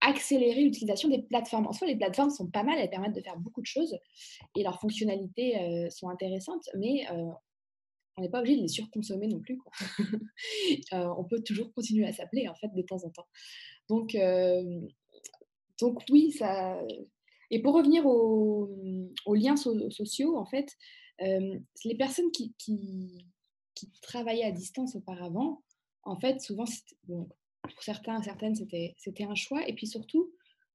[0.00, 1.66] accélérer l'utilisation des plateformes.
[1.66, 3.96] En soi, les plateformes sont pas mal, elles permettent de faire beaucoup de choses
[4.56, 7.30] et leurs fonctionnalités euh, sont intéressantes, mais euh,
[8.16, 9.58] on n'est pas obligé de les surconsommer non plus.
[10.92, 13.26] Euh, on peut toujours continuer à s'appeler en fait de temps en temps.
[13.88, 14.16] Donc,
[15.80, 16.80] donc oui, ça.
[17.50, 18.68] Et pour revenir aux,
[19.34, 20.76] liens sociaux, en fait,
[21.20, 22.54] les personnes qui,
[24.00, 25.62] travaillaient à distance auparavant,
[26.04, 26.64] en fait, souvent,
[27.08, 27.28] bon,
[27.74, 29.66] pour certains, certaines, c'était un choix.
[29.68, 30.32] Et puis surtout,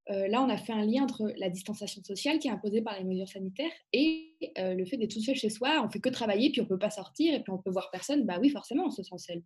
[0.10, 2.98] euh, là, on a fait un lien entre la distanciation sociale qui est imposée par
[2.98, 5.82] les mesures sanitaires et euh, le fait d'être tout seul chez soi.
[5.86, 8.26] On fait que travailler, puis on peut pas sortir, et puis on peut voir personne.
[8.26, 9.42] Bah oui, forcément, on se sent seul.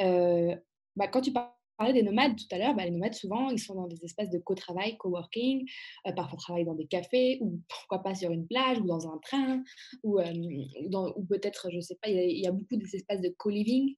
[0.00, 0.56] Euh,
[0.96, 3.74] bah, quand tu parlais des nomades tout à l'heure, bah, les nomades, souvent, ils sont
[3.74, 5.68] dans des espaces de co-travail, co-working,
[6.16, 9.62] parfois travaillent dans des cafés, ou pourquoi pas sur une plage, ou dans un train,
[10.02, 13.94] ou, ou peut-être, je sais pas, il y, y, a beaucoup des espaces de co-living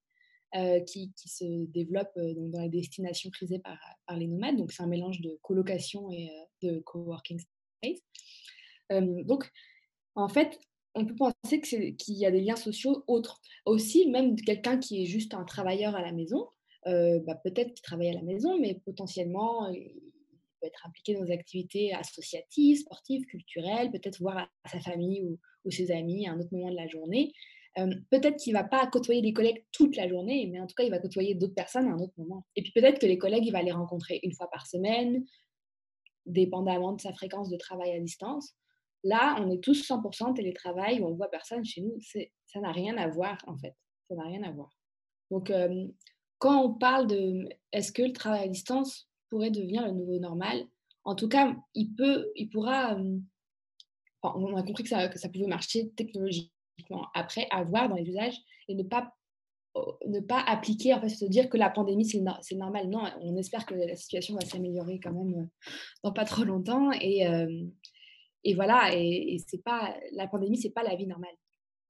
[0.55, 3.77] euh, qui, se développe euh, dans les destinations prisées par,
[4.17, 4.55] les nomades.
[4.55, 7.99] Donc, c'est un mélange de colocation et euh, de coworking space.
[8.89, 9.51] donc,
[10.15, 10.57] en fait,
[10.93, 13.41] on peut penser qu'il y a des liens sociaux autres.
[13.65, 16.47] Aussi, même quelqu'un qui est juste un travailleur à la maison,
[16.85, 19.91] bah, peut-être qu'il travaille à la maison, mais potentiellement, il
[20.61, 25.37] peut être impliqué dans des activités associatives, sportives, culturelles, peut-être voir sa famille ou,
[25.69, 27.33] ses amis à un autre moment de la journée
[27.75, 30.83] peut-être qu'il ne va pas côtoyer des collègues toute la journée, mais en tout cas,
[30.83, 32.45] il va côtoyer d'autres personnes à un autre moment.
[32.55, 35.25] Et puis peut-être que les collègues, il va les rencontrer une fois par semaine,
[36.25, 38.55] dépendamment de sa fréquence de travail à distance.
[39.03, 41.99] Là, on est tous 100% télétravail, on ne voit personne chez nous.
[42.45, 43.75] Ça n'a rien à voir, en fait.
[44.09, 44.71] Ça n'a rien à voir.
[45.29, 45.51] Donc,
[46.39, 50.63] quand on parle de est-ce que le travail à distance pourrait devenir le nouveau normal,
[51.03, 52.97] en tout cas, il, peut, il pourra...
[54.23, 56.54] on a compris que ça, que ça pouvait marcher technologiquement
[57.13, 59.13] après avoir dans les usages et ne pas
[60.07, 62.89] ne pas appliquer, en fait, se dire que la pandémie, c'est normal.
[62.89, 65.69] Non, on espère que la situation va s'améliorer quand même euh,
[66.03, 66.91] dans pas trop longtemps.
[66.93, 67.63] Et, euh,
[68.43, 71.35] et voilà, et, c'est pas, la pandémie, c'est pas la vie normale.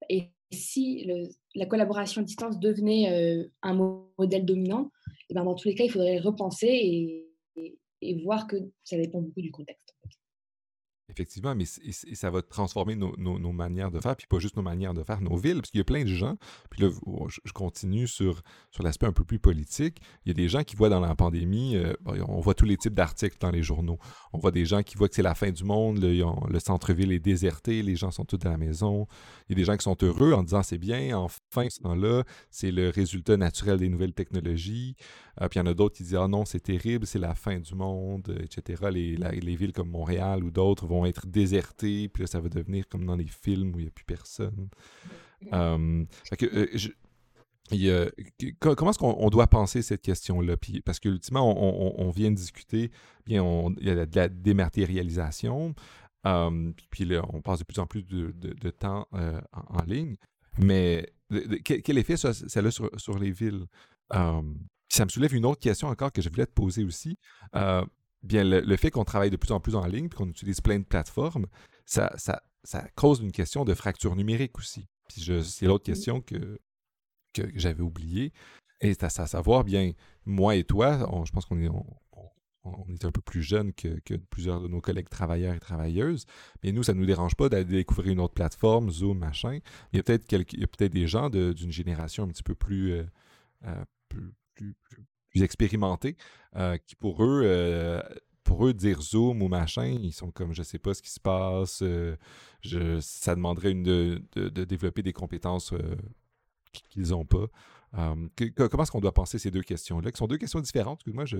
[0.10, 1.08] Et si
[1.56, 3.74] la collaboration à distance devenait un
[4.18, 7.26] modèle dominant, et eh ben dans tous les cas, il faudrait repenser
[8.02, 9.95] et voir que ça dépend beaucoup du contexte.
[11.16, 15.02] Effectivement, mais ça va transformer nos, manières de faire, puis pas juste nos manières de
[15.02, 16.36] faire, nos villes, parce qu'il y a plein de gens,
[16.70, 20.34] puis là, oh, je continue sur, sur l'aspect un peu plus politique, il y a
[20.34, 21.94] des gens qui voient dans la pandémie, euh,
[22.28, 23.98] on voit tous les types d'articles dans les journaux,
[24.34, 27.20] on voit des gens qui voient que c'est la fin du monde, le, centre-ville est
[27.20, 29.08] déserté, les gens sont tous à la maison,
[29.48, 32.26] il y a des gens qui sont heureux en disant c'est bien, enfin, ce temps-là,
[32.52, 34.98] c'est le résultat naturel des nouvelles technologies,
[35.40, 37.36] euh, puis il y en a d'autres qui disent ah non, c'est terrible, c'est la
[37.36, 38.90] fin du monde, etc.
[38.92, 42.88] Les, les villes comme Montréal ou d'autres vont être désertés, puis là, ça va devenir
[42.88, 44.70] comme dans les films où il n'y a plus personne.
[47.74, 48.10] Euh,
[48.60, 50.56] comment est-ce qu'on doit penser cette question-là?
[50.86, 52.92] Parce que ultimement, on, vient de discuter,
[53.26, 53.44] bien,
[53.80, 55.74] il y a de la dématérialisation,
[56.28, 60.16] euh, puis là, on passe de plus en plus de, temps euh, en, ligne,
[60.60, 61.08] mais
[61.64, 63.66] quel, effet ça, a sur, les villes?
[64.88, 67.18] ça me soulève une autre question encore que je voulais te poser aussi
[68.26, 70.80] bien le, fait qu'on travaille de plus en plus en ligne, puis qu'on utilise plein
[70.80, 71.46] de plateformes,
[71.86, 74.88] ça, ça, ça, cause une question de fracture numérique aussi.
[75.08, 76.60] Puis c'est l'autre question que,
[77.34, 78.34] que j'avais oubliée.
[78.82, 79.92] Et c'est à, savoir, bien,
[80.26, 81.70] moi et toi, je pense qu'on est,
[82.64, 86.26] on, est un peu plus jeunes que, que, plusieurs de nos collègues travailleurs et travailleuses.
[86.64, 89.60] Mais nous, ça ne nous dérange pas d'aller découvrir une autre plateforme, Zoom, machin.
[89.94, 93.06] Il y a peut-être peut des gens d'une génération un petit peu plus, euh,
[93.66, 94.76] euh, plus, plus,
[95.44, 96.16] expérimentés,
[96.56, 98.02] euh, qui pour eux, euh,
[98.44, 101.20] pour eux, dire Zoom ou machin, ils sont comme je sais pas ce qui se
[101.20, 101.82] passe.
[101.82, 102.16] Euh,
[102.62, 105.74] je, ça demanderait une de, de, développer des compétences
[106.90, 107.48] qu'ils n'ont pas.
[107.92, 111.00] comment est-ce qu'on doit penser ces deux questions-là, qui sont deux questions différentes?
[111.00, 111.38] Excuse-moi, je,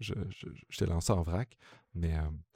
[0.00, 1.56] je, je, te lance en vrac,
[1.94, 2.14] mais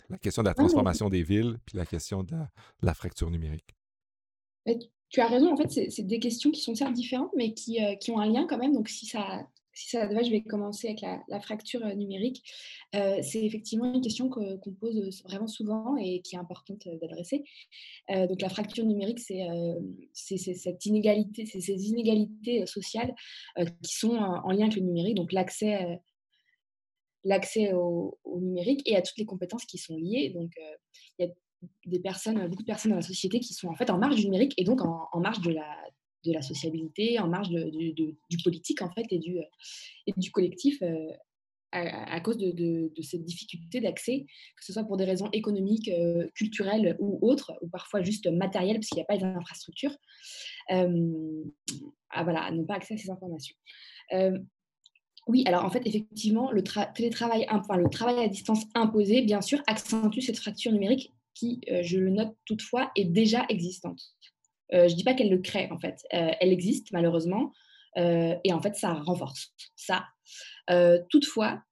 [0.08, 2.34] la question de la transformation des villes, puis la question de
[2.82, 3.76] la, fracture numérique.
[5.08, 8.10] tu as raison, en fait, c'est des questions qui sont certes différentes, mais qui, qui,
[8.10, 8.72] ont un lien quand même.
[8.72, 9.46] Donc, si ça,
[9.80, 12.44] si ça va, je vais commencer avec la, fracture euh, numérique.
[12.94, 17.42] Euh, c'est effectivement une question qu'on pose vraiment souvent et qui est importante euh, d'adresser.
[18.08, 23.14] donc la fracture numérique, c'est cette inégalité, c'est ces inégalités sociales
[23.82, 26.00] qui sont en lien avec le numérique, donc l'accès
[27.24, 30.30] l'accès au, numérique et à toutes les compétences qui sont liées.
[30.34, 30.52] Donc
[31.18, 31.32] il y a
[31.86, 34.24] des personnes, beaucoup de personnes dans la société qui sont en fait en marge du
[34.24, 35.76] numérique et donc en marge de la,
[36.24, 39.38] de la sociabilité, en marge du politique en fait et du,
[40.06, 40.96] et du collectif euh,
[41.72, 46.96] à, cause de, cette difficulté d'accès, que ce soit pour des raisons économiques, euh, culturelles
[46.98, 49.94] ou autres, ou parfois juste matérielles parce qu'il n'y a pas d'infrastructure,
[50.72, 51.44] euh,
[52.10, 53.54] à, voilà, n'ont pas accès à ces informations.
[54.12, 54.38] Euh,
[55.26, 56.62] oui, alors en fait, effectivement, le
[56.94, 61.98] télétravail, enfin, le travail à distance imposé, bien sûr, accentue cette fracture numérique qui, je
[61.98, 64.00] le note toutefois, est déjà existante.
[64.72, 66.04] Euh, je ne dis pas qu'elle le crée, en fait.
[66.14, 67.52] Euh, elle existe, malheureusement.
[67.96, 70.04] Euh, et en fait, ça renforce ça.
[71.10, 71.62] toutefois,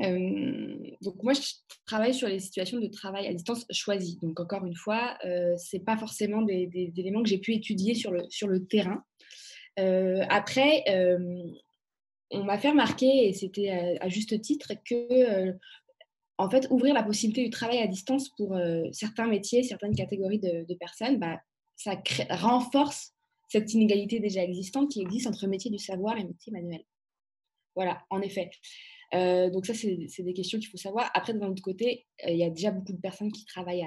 [0.00, 1.40] donc moi, je
[1.86, 4.18] travaille sur les situations de travail à distance choisies.
[4.22, 8.10] Donc encore une fois, euh, c'est pas forcément des, éléments que j'ai pu étudier sur
[8.10, 9.04] le, sur le terrain.
[9.76, 10.84] après,
[12.30, 15.54] on m'a fait remarquer, et c'était à, juste titre, que
[16.36, 18.58] en fait, ouvrir la possibilité du travail à distance pour
[18.92, 21.40] certains métiers, certaines catégories de, de personnes, bah,
[21.84, 23.12] ça renforce
[23.48, 26.82] cette inégalité déjà existante qui existe entre métier du savoir et métier manuel.
[27.76, 28.50] Voilà, en effet.
[29.14, 31.10] Euh, donc ça, c'est des questions qu'il faut savoir.
[31.14, 33.86] Après, d'un autre côté, euh, il y a déjà beaucoup de personnes qui travaillent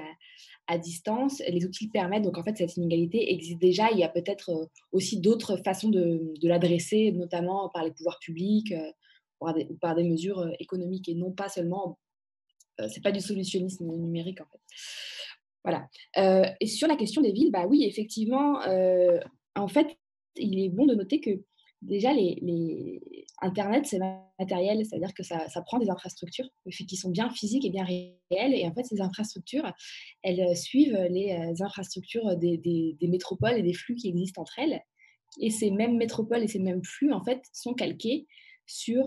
[0.68, 1.42] à, distance.
[1.48, 3.90] Les outils permettent, donc en fait, cette inégalité existe déjà.
[3.90, 8.74] Il y a peut-être euh, aussi d'autres façons de, l'adresser, notamment par les pouvoirs publics
[9.40, 11.98] ou par des mesures économiques et non pas seulement,
[12.88, 14.60] c'est pas du solutionnisme numérique en fait.
[15.68, 15.86] Voilà.
[16.16, 19.20] Euh, et sur la question des villes, bah oui, effectivement, euh,
[19.54, 19.98] en fait,
[20.36, 21.42] il est bon de noter que
[21.82, 23.00] déjà, les,
[23.42, 24.00] Internet, c'est
[24.38, 28.54] matériel, c'est-à-dire que ça, prend des infrastructures qui sont bien physiques et bien réelles.
[28.54, 29.70] Et en fait, ces infrastructures,
[30.22, 34.80] elles euh, suivent les infrastructures des, métropoles et des flux qui existent entre elles.
[35.38, 38.26] Et ces mêmes métropoles et ces mêmes flux, en fait, sont calqués
[38.64, 39.04] sur,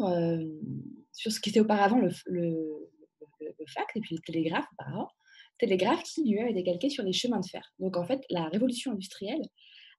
[1.11, 2.91] sur ce qui était auparavant le, le,
[3.39, 5.09] le fax et puis le télégraphe auparavant
[5.61, 7.73] télégraphe qui lui-même été calqué sur les chemins de fer.
[7.79, 9.43] Donc en fait, la révolution industrielle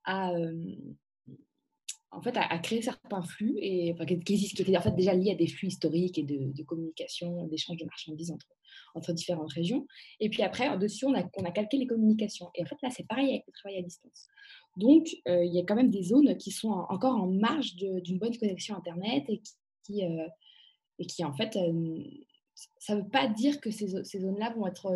[0.05, 0.75] a, euh,
[2.11, 5.35] en fait, a, créé certains flux et, enfin, qui, étaient en fait déjà liés à
[5.35, 8.49] des flux historiques et de, communication, d'échange de marchandises entre,
[8.95, 9.87] entre différentes régions.
[10.21, 12.51] Et puis après, en-dessus, on a calqué les communications.
[12.55, 14.29] Et en fait, là, c'est pareil avec le travail à distance.
[14.77, 18.19] Donc, euh, il y a quand même des zones qui sont encore en marge d'une
[18.19, 19.41] bonne connexion Internet et
[19.85, 20.27] qui, euh,
[20.99, 21.57] et qui en fait,
[22.79, 24.91] ça ne veut pas dire que ces, zones-là vont être,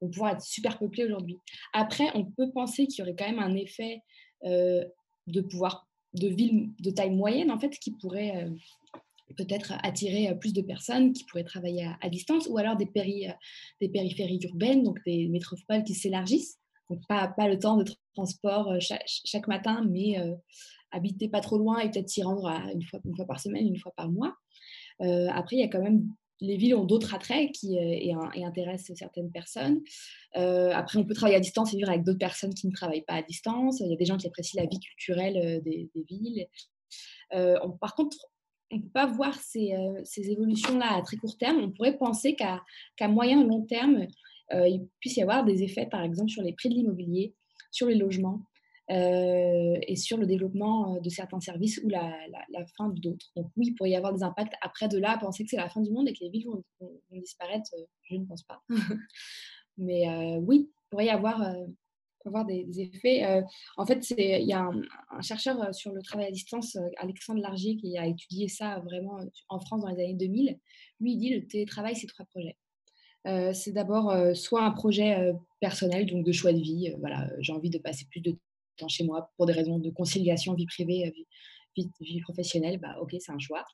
[0.00, 1.38] vont pouvoir être super peuplées aujourd'hui.
[1.72, 4.02] Après, on peut penser qu'il y aurait quand même un effet
[4.44, 8.48] de pouvoir de villes de taille moyenne, en fait, qui pourrait
[9.36, 13.26] peut-être attirer plus de personnes qui pourraient travailler à, distance, ou alors des, péri,
[13.80, 16.58] des périphéries urbaines, donc des métropoles qui s'élargissent.
[16.90, 20.16] Donc, pas, pas le temps de transport chaque, matin, mais
[20.90, 22.82] habiter pas trop loin et peut-être s'y rendre une
[23.16, 24.36] fois par semaine, une fois par mois.
[25.00, 26.06] après, il y a quand même
[26.42, 28.12] les villes ont d'autres attraits qui et,
[28.44, 29.80] intéressent certaines personnes.
[30.34, 33.14] après, on peut travailler à distance et vivre avec d'autres personnes qui ne travaillent pas
[33.14, 33.80] à distance.
[33.80, 36.46] Il y a des gens qui apprécient la vie culturelle des, villes.
[37.30, 38.16] par contre,
[38.70, 39.72] on ne peut pas voir ces,
[40.16, 41.58] évolutions-là à très court terme.
[41.62, 44.06] On pourrait penser qu'à moyen et long terme,
[44.52, 47.34] il puisse y avoir des effets, par exemple, sur les prix de l'immobilier,
[47.70, 48.42] sur les logements,
[48.92, 52.12] euh, et sur le développement euh, de certains services ou la,
[52.76, 53.30] fin d'autres.
[53.36, 54.54] Donc oui, il pourrait y avoir des impacts.
[54.60, 56.62] Après de là, penser que c'est la fin du monde et que les villes vont,
[57.10, 58.62] disparaître, euh, je ne pense pas.
[59.78, 61.40] Mais oui, il pourrait y avoir,
[62.46, 63.42] des, effets.
[63.78, 64.70] en fait, il y a
[65.10, 69.58] un, chercheur sur le travail à distance, Alexandre Largier, qui a étudié ça vraiment en
[69.60, 70.58] France dans les années 2000.
[71.00, 72.58] Lui, il dit le télétravail, c'est trois projets.
[73.54, 76.94] c'est d'abord soit un projet personnel, donc de choix de vie.
[77.00, 78.36] voilà, j'ai envie de passer plus de
[78.88, 81.12] chez moi pour des raisons de conciliation vie privée,
[81.76, 83.64] vie, vie, professionnelle, bah, ok, c'est un choix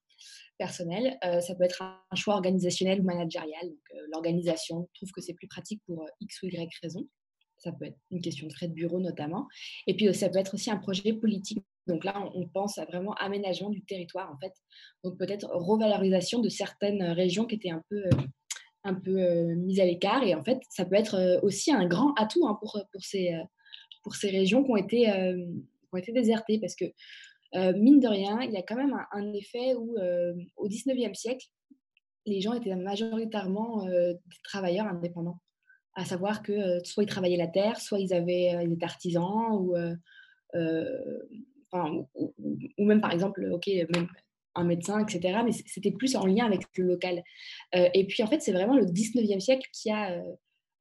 [0.58, 1.16] personnel.
[1.24, 3.68] Euh, ça peut être un choix organisationnel ou managérial.
[3.68, 7.08] Donc, euh, l'organisation trouve que c'est plus pratique pour euh, X ou Y raison.
[7.58, 9.48] Ça peut être une question de frais de bureau notamment.
[9.86, 11.64] Et puis, ça peut être aussi un projet politique.
[11.86, 14.52] Donc là, on, pense à vraiment aménagement du territoire, en fait.
[15.02, 18.04] Donc peut-être revalorisation de certaines régions qui étaient un peu
[18.84, 20.22] un peu mises à l'écart.
[20.22, 23.34] Et en fait, ça peut être aussi un grand atout hein, pour, pour ces,
[24.08, 26.58] pour ces régions qui ont été, euh, qui ont été désertées.
[26.58, 26.86] Parce que,
[27.56, 31.14] euh, mine de rien, il y a quand même un, effet où, euh, au 19e
[31.14, 31.46] siècle,
[32.24, 35.38] les gens étaient majoritairement des travailleurs indépendants.
[35.94, 39.74] À savoir que soit ils travaillaient la terre, soit ils avaient des artisans, ou,
[41.74, 44.08] ou, même par exemple, ok, même
[44.54, 45.40] un médecin, etc.
[45.44, 47.22] Mais c'était plus en lien avec le local.
[47.72, 50.22] et puis en fait, c'est vraiment le 19e siècle qui a,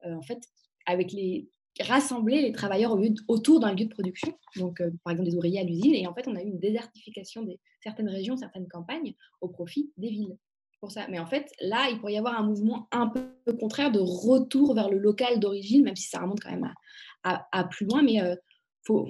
[0.04, 0.40] en fait,
[0.86, 1.48] avec les,
[1.84, 5.64] rassembler les travailleurs autour d'un lieu de production, donc euh, par exemple des ouvriers à
[5.64, 9.48] l'usine, et en fait on a eu une désertification de certaines régions, certaines campagnes au
[9.48, 10.38] profit des villes.
[10.80, 11.08] Pour ça.
[11.10, 14.76] Mais en fait, là, il pourrait y avoir un mouvement un peu contraire de retour
[14.76, 16.72] vers le local d'origine, même si ça remonte quand même
[17.24, 18.36] à, plus loin, mais euh,
[18.86, 19.08] faut,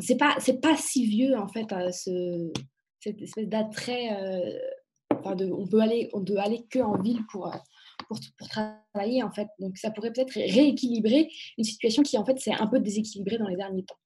[0.00, 2.50] c'est pas pas si vieux en fait ce,
[2.98, 4.20] cette espèce d'attrait.
[4.20, 4.58] Euh,
[5.24, 7.52] on peut aller on peut aller que ville pour
[8.08, 9.48] pour, travailler, en fait.
[9.58, 13.48] Donc, ça pourrait peut-être rééquilibrer une situation qui, en fait, s'est un peu déséquilibrée dans
[13.48, 13.98] les derniers temps.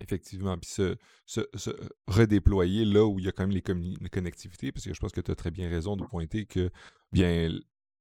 [0.00, 0.56] Effectivement.
[0.56, 0.96] Puis se,
[2.06, 5.20] redéployer là où il y a quand même les, connectivités, parce que je pense que
[5.20, 6.70] tu as très bien raison de pointer que,
[7.12, 7.50] bien,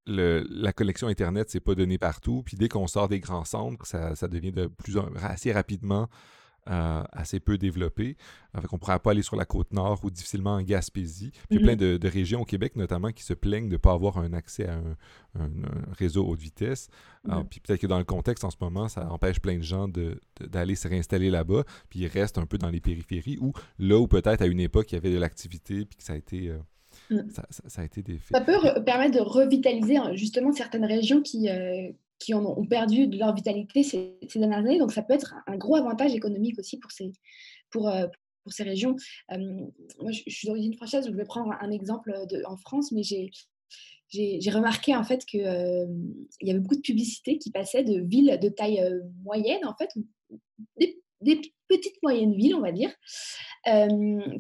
[0.06, 2.43] la connexion Internet, c'est pas donné partout.
[2.46, 6.08] Puis dès qu'on sort des grands centres, ça, ça devient de plus assez rapidement
[6.70, 8.18] euh, assez peu développé.
[8.54, 11.32] Avec, on ne pourrait pas aller sur la côte nord ou difficilement en Gaspésie.
[11.32, 13.78] Puis il y a plein de, régions au Québec, notamment, qui se plaignent de ne
[13.78, 15.50] pas avoir un accès à un,
[15.98, 16.90] réseau haute vitesse.
[17.28, 17.44] Mm-hmm.
[17.46, 19.88] puis peut-être que dans le contexte en ce moment, ça empêche plein de gens
[20.42, 21.64] d'aller se réinstaller là-bas.
[21.90, 24.92] Puis ils restent un peu dans les périphéries ou là où peut-être à une époque
[24.92, 26.50] il y avait de l'activité puis que ça a été.
[26.50, 26.58] Euh,
[27.12, 27.30] mm.
[27.30, 31.92] ça, a été des Ça peut permettre de revitaliser hein, justement certaines régions qui, euh,
[32.20, 34.80] qui ont, perdu de leur vitalité ces, dernières années.
[34.80, 37.12] Donc, ça peut être un gros avantage économique aussi pour ces,
[37.70, 38.08] pour, euh,
[38.44, 38.96] pour ces régions.
[39.32, 39.38] Euh,
[40.00, 42.14] moi, je, suis d'origine française, je vais prendre un exemple
[42.46, 43.32] en France, mais j'ai
[44.10, 45.86] j'ai remarqué en fait qu'il euh,
[46.42, 48.82] y avait beaucoup de publicités qui passaient de villes de taille
[49.22, 49.90] moyenne, en fait,
[50.80, 52.90] des, des, petites moyennes villes, on va dire,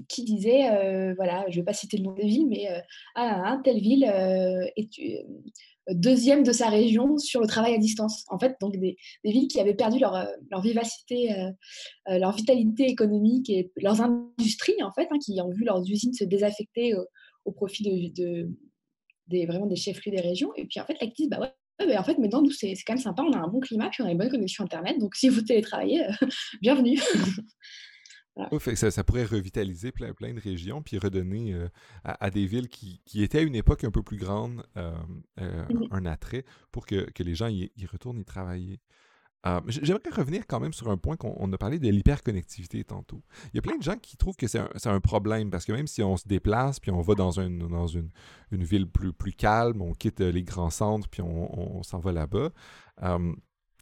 [0.07, 2.69] qui disaient, voilà, je ne vais pas citer le nom des villes, mais
[3.15, 5.25] ah, telle ville est,
[5.93, 8.25] deuxième de sa région sur le travail à distance.
[8.29, 10.25] En fait, donc des, villes qui avaient perdu leur, euh,
[10.61, 11.49] vivacité, euh,
[12.09, 16.13] euh, leur vitalité économique et leurs industries, en fait, hein, qui ont vu leurs usines
[16.13, 16.93] se désaffecter
[17.45, 18.49] au, profit de,
[19.27, 20.51] des, vraiment des chefferies des régions.
[20.55, 21.39] Et puis, en fait, disent, bah
[21.79, 24.03] ouais, en fait, maintenant, nous, c'est quand même sympa, on a un bon climat, puis
[24.03, 24.99] on a une bonne connexion Internet.
[24.99, 26.05] Donc, si vous télétravaillez,
[26.61, 26.99] bienvenue.
[28.75, 31.67] ça, pourrait revitaliser plein, plein de régions, puis redonner euh,
[32.03, 34.93] à, des villes qui, étaient à une époque un peu plus grande euh,
[35.39, 38.79] euh, un attrait pour que, les gens y, retournent y travailler.
[39.67, 43.23] J'aimerais revenir quand même sur un point qu'on a parlé de l'hyperconnectivité tantôt.
[43.45, 45.87] Il y a plein de gens qui trouvent que c'est un, problème parce que même
[45.87, 48.11] si on se déplace puis on va dans, dans une,
[48.51, 52.49] ville plus, plus calme, on quitte les grands centres puis on, s'en va là-bas,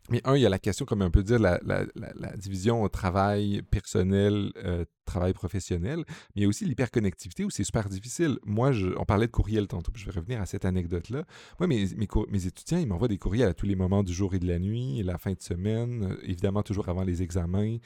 [0.09, 2.87] Mais un, il y a la question, comme on peut dire, la, la, la, division
[2.89, 8.37] travail personnel, euh, travail professionnel, mais il y a aussi l'hyperconnectivité où c'est super difficile.
[8.45, 11.23] Moi, je, on parlait de courriel tantôt, puis je vais revenir à cette anecdote-là.
[11.59, 14.35] Moi, mes, mes, mes étudiants, ils m'envoient des courriels à tous les moments du jour
[14.35, 17.77] et de la nuit, la fin de semaine, euh, évidemment toujours avant les examens.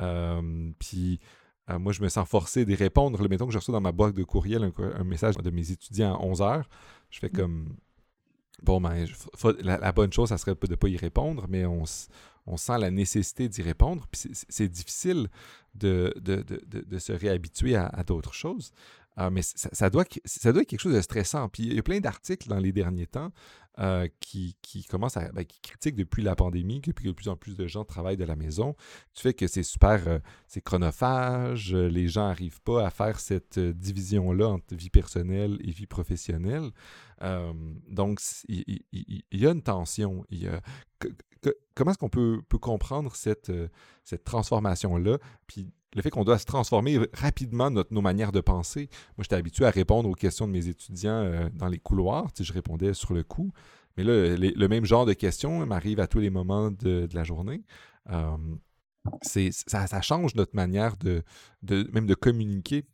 [0.00, 1.20] Euh, puis
[1.78, 3.22] moi, je me sens forcé d'y répondre.
[3.22, 5.70] Le mettons que je reçois dans ma boîte de courriel un, un message de mes
[5.70, 6.68] étudiants à 11 heures.
[7.08, 7.36] Je fais mmh.
[7.36, 7.76] comme
[8.62, 9.06] Bon, ben,
[9.60, 11.84] la, bonne chose, ça serait de ne pas y répondre, mais on,
[12.46, 14.06] on sent la nécessité d'y répondre.
[14.10, 15.28] Puis c'est difficile
[15.74, 18.72] de, de, se réhabituer à, d'autres choses.
[19.18, 21.48] Euh, mais ça, doit, ça doit être quelque chose de stressant.
[21.48, 23.30] Puis il y a plein d'articles dans les derniers temps
[23.78, 27.36] euh, qui, qui commencent à ben, qui critiquent depuis la pandémie, que, de plus en
[27.36, 28.74] plus de gens travaillent de la maison.
[29.14, 33.58] Tu fais que c'est super, euh, c'est chronophage, les gens n'arrivent pas à faire cette
[33.58, 36.70] division-là entre vie personnelle et vie professionnelle.
[37.20, 38.82] Donc, il,
[39.32, 40.24] y a une tension.
[41.74, 43.52] Comment est-ce qu'on peut, comprendre cette,
[44.24, 45.18] transformation-là?
[45.46, 48.88] Puis le fait qu'on doit se transformer rapidement notre, nos manières de penser.
[49.16, 52.32] Moi, j'étais habitué à répondre aux questions de mes étudiants dans les couloirs.
[52.32, 53.52] Tu je répondais sur le coup.
[53.96, 57.62] Mais là, le même genre de questions m'arrive à tous les moments de, la journée.
[58.10, 58.36] Euh,
[59.22, 61.22] ça, change notre manière de,
[61.92, 62.84] même de communiquer.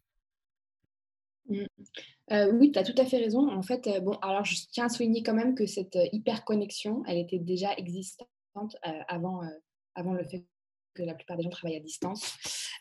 [2.32, 3.50] Euh, oui, tu as tout à fait raison.
[3.50, 7.18] En fait, bon, alors je tiens à souligner quand même que cette hyper connexion, elle
[7.18, 8.76] était déjà existante
[9.08, 9.40] avant,
[9.94, 10.44] avant le fait
[10.94, 12.36] que la plupart des gens travaillent à distance.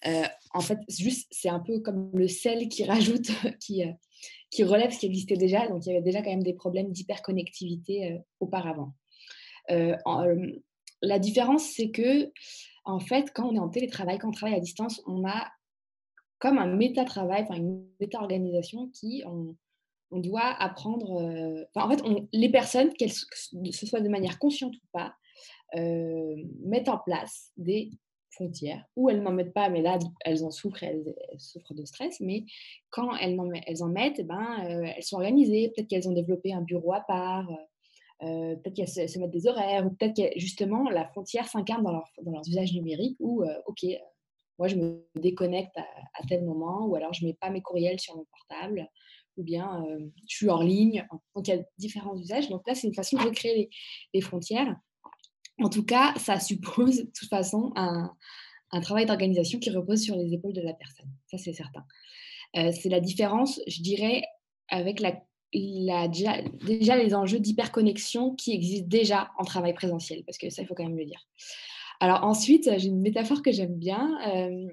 [0.05, 0.23] Euh,
[0.53, 3.29] en fait, juste, c'est un peu comme le sel qui rajoute,
[3.59, 3.91] qui, euh,
[4.49, 5.67] qui relève ce qui existait déjà.
[5.67, 8.93] Donc, il y avait déjà quand même des problèmes d'hyperconnectivité euh, auparavant.
[11.01, 12.31] la différence, c'est que,
[12.83, 15.47] en fait, quand on est en télétravail, quand on travaille à distance, on a
[16.39, 19.55] comme un méta-travail, enfin une méta-organisation qui, on,
[20.11, 21.21] doit apprendre.
[21.75, 22.01] en fait,
[22.33, 25.13] les personnes, qu'elles ce soit de manière consciente ou pas,
[26.63, 27.91] mettent en place des
[28.31, 32.19] frontières, ou elles n'en mettent pas, mais là, elles en souffrent, elles, souffrent de stress,
[32.19, 32.45] mais
[32.89, 36.13] quand elles en, elles en mettent, eh ben, euh, elles sont organisées, peut-être qu'elles ont
[36.13, 37.49] développé un bureau à part,
[38.23, 41.91] euh, peut-être qu'elles se, mettent des horaires, ou peut-être que justement la frontière s'incarne dans,
[41.91, 43.85] leur, dans leurs usages numériques, où, euh, ok,
[44.59, 47.99] moi je me déconnecte à, tel moment, ou alors je ne mets pas mes courriels
[47.99, 48.87] sur mon portable,
[49.37, 49.83] ou bien
[50.27, 51.07] je suis hors ligne.
[51.35, 52.49] Donc il y a différents usages.
[52.49, 53.69] Donc là, c'est une façon de recréer les,
[54.13, 54.75] les frontières.
[55.61, 58.11] En tout cas, ça suppose de toute façon un,
[58.81, 61.09] travail d'organisation qui repose sur les épaules de la personne.
[61.27, 61.83] Ça, c'est certain.
[62.55, 64.23] Euh, c'est la différence, je dirais,
[64.69, 65.19] avec la,
[65.51, 70.75] déjà, les enjeux d'hyperconnexion qui existent déjà en travail présentiel, parce que ça, il faut
[70.75, 71.27] quand même le dire.
[71.99, 74.67] Alors ensuite, j'ai une métaphore que j'aime bien, euh,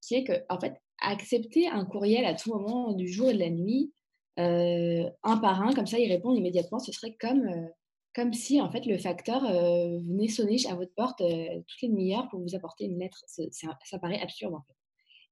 [0.00, 3.38] qui est que, en fait, accepter un courriel à tout moment du jour et de
[3.38, 3.92] la nuit,
[4.38, 7.70] euh, un par un, comme ça, il répond immédiatement, ce serait comme
[8.14, 11.88] comme si en fait le facteur euh, venait sonner à votre porte euh, toutes les
[11.88, 13.24] demi-heures pour vous apporter une lettre.
[13.26, 14.76] ça paraît absurde en fait.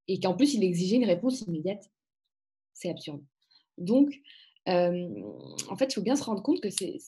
[0.09, 1.84] Et qu'en plus il exigeait une réponse immédiate.
[2.72, 3.22] C'est absurde.
[3.76, 4.14] Donc,
[4.68, 5.09] euh,
[5.68, 6.98] en fait, il faut bien se rendre compte que c'est,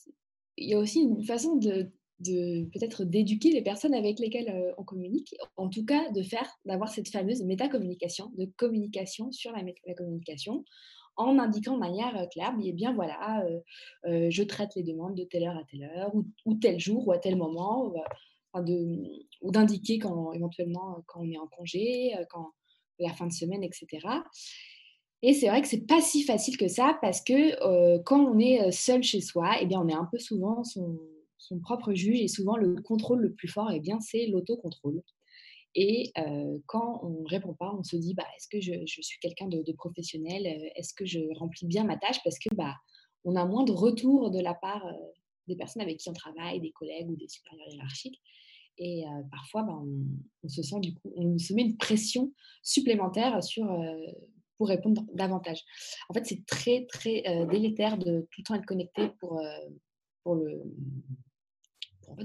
[0.56, 1.90] il y a aussi une façon de,
[2.24, 7.08] peut-être d'éduquer les personnes avec lesquelles on communique, en tout cas de faire, d'avoir cette
[7.08, 10.64] fameuse métacommunication, de communication sur la, communication,
[11.16, 13.60] en indiquant de manière euh, claire, bien voilà, euh,
[14.06, 16.12] euh, je traite les demandes de telle heure à telle heure,
[16.44, 17.92] ou, tel jour, ou à tel moment,
[18.54, 22.50] ou d'indiquer quand éventuellement quand on est en congé, quand
[22.98, 24.06] la fin de semaine, etc.
[25.22, 28.70] Et c'est vrai que c'est pas si facile que ça parce que quand on est
[28.70, 30.98] seul chez soi, eh bien on est un peu souvent son,
[31.42, 35.02] son propre juge et souvent le contrôle le plus fort, eh bien c'est l'autocontrôle.
[35.74, 36.12] Et
[36.66, 39.72] quand on ne répond pas, on se dit bah, est-ce que je, suis quelqu'un de,
[39.72, 42.22] professionnel Est-ce que je remplis bien ma tâche?
[42.22, 42.76] Parce que bah,
[43.24, 44.84] on a moins de retours de la part
[45.48, 48.20] des personnes avec qui on travaille, des collègues ou des supérieurs hiérarchiques.
[48.78, 49.80] Et parfois, bah,
[50.42, 52.32] on, se sent du coup, on se met une pression
[52.62, 53.66] supplémentaire sur,
[54.58, 55.62] pour répondre davantage.
[56.10, 59.40] En fait, c'est très, très délétère de tout le temps être connecté pour,
[60.22, 60.62] pour le,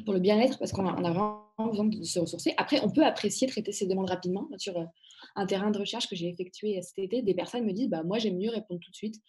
[0.06, 2.54] pour le bien-être, parce qu'on a, vraiment besoin de se ressourcer.
[2.58, 4.48] Après, on peut apprécier traiter ces demandes rapidement.
[4.58, 4.86] Sur euh,
[5.36, 8.20] un terrain de recherche que j'ai effectué cet été, des personnes me disent bah, Moi,
[8.20, 9.22] j'aime mieux répondre tout de suite,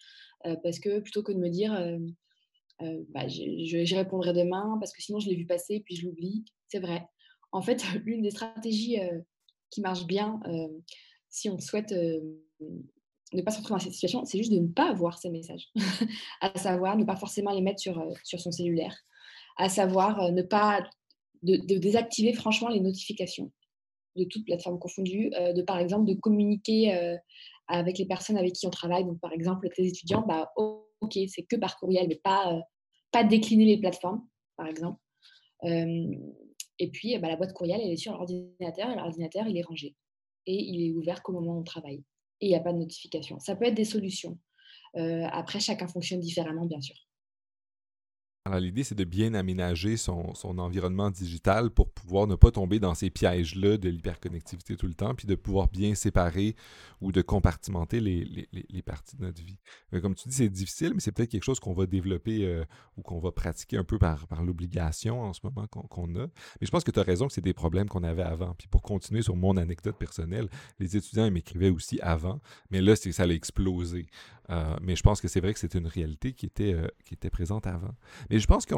[0.45, 5.01] euh, parce que plutôt que de me dire euh, bah, J'y répondrai demain, parce que
[5.01, 6.45] sinon je l'ai vu passer, puis je l'oublie.
[6.67, 7.07] C'est vrai.
[7.51, 8.97] En fait, l'une des stratégies
[9.69, 10.39] qui marche bien
[11.29, 11.93] si on souhaite
[13.31, 15.69] ne pas se retrouver dans cette situation, c'est juste de ne pas avoir ces messages.
[16.41, 18.95] à savoir, ne pas forcément les mettre sur son cellulaire
[19.59, 20.81] à savoir euh, ne pas
[21.43, 23.51] de, désactiver franchement les notifications
[24.15, 27.15] de toutes plateformes confondues, euh, de par exemple de communiquer euh,
[27.67, 29.05] avec les personnes avec qui on travaille.
[29.05, 32.59] Donc par exemple tes étudiants, bah ok c'est que par courriel, mais pas
[33.11, 34.25] pas décliner les plateformes
[34.57, 34.99] par exemple.
[36.81, 39.97] Et puis, bah, la boîte courriel, elle est sur l'ordinateur et l'ordinateur, il est rangé.
[40.45, 42.01] Et il est ouvert qu'au moment où on travaille.
[42.39, 43.37] Et il n'y a pas de notification.
[43.39, 44.37] Ça peut être des solutions.
[44.93, 46.95] après, chacun fonctionne différemment, bien sûr.
[48.45, 52.95] Alors, l'idée, c'est de bien aménager son, environnement digital pour pouvoir ne pas tomber dans
[52.95, 56.55] ces pièges-là de l'hyperconnectivité tout le temps, puis de pouvoir bien séparer
[57.01, 59.57] ou de compartimenter les, parties de notre vie.
[60.01, 62.63] comme tu dis, c'est difficile, mais c'est peut-être quelque chose qu'on va développer euh,
[62.97, 66.27] ou qu'on va pratiquer un peu par, l'obligation en ce moment qu'on a.
[66.27, 68.55] Mais je pense que tu as raison que c'est des problèmes qu'on avait avant.
[68.57, 72.39] Puis pour continuer sur mon anecdote personnelle, les étudiants m'écrivaient aussi avant,
[72.71, 74.07] mais là, ça a explosé.
[74.49, 77.13] Euh, mais je pense que c'est vrai que c'est une réalité qui était, euh, qui
[77.13, 77.93] était présente avant.
[78.29, 78.75] Mais je pense que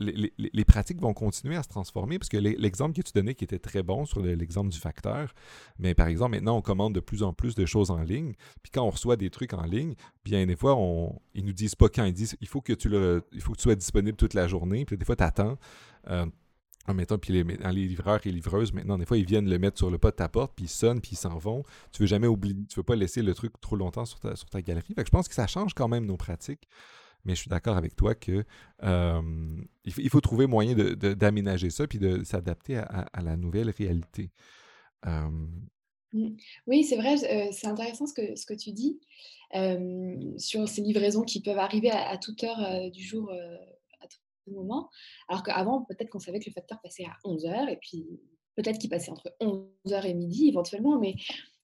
[0.00, 3.58] les, pratiques vont continuer à se transformer parce que l'exemple que tu donnais qui était
[3.58, 5.34] très bon sur l'exemple du facteur,
[5.78, 8.34] mais par exemple, maintenant, on commande de plus en plus de choses en ligne.
[8.62, 11.74] Puis quand on reçoit des trucs en ligne, bien des fois, on, ils nous disent
[11.74, 14.16] pas quand, ils disent il faut que tu, le, il faut que tu sois disponible
[14.16, 14.84] toute la journée.
[14.84, 15.58] Puis des fois, tu attends.
[16.08, 16.26] Euh,
[16.86, 19.76] en mettant, puis les, les livreurs et livreuses, maintenant, des fois, ils viennent le mettre
[19.76, 21.62] sur le pas de ta porte, puis ils sonnent, puis ils s'en vont.
[21.92, 24.48] Tu veux jamais oublier, tu veux pas laisser le truc trop longtemps sur ta, sur
[24.48, 24.94] ta galerie.
[24.96, 26.68] Je pense que ça change quand même nos pratiques.
[27.24, 28.44] Mais je suis d'accord avec toi que
[28.82, 29.22] euh,
[29.84, 34.30] il, faut, trouver moyen d'aménager ça, puis de s'adapter à, la nouvelle réalité.
[35.06, 35.28] Euh,
[36.12, 36.36] mmh.
[36.66, 39.00] Oui, c'est vrai, euh, c'est intéressant ce que, ce que tu dis
[40.38, 43.32] sur ces livraisons qui peuvent arriver à, à toute heure du jour
[44.50, 44.90] moment.
[45.28, 48.06] Alors qu'avant, peut-être qu'on savait que le facteur passait à 11h et puis
[48.56, 51.14] peut-être qu'il passait entre 11h et midi éventuellement, mais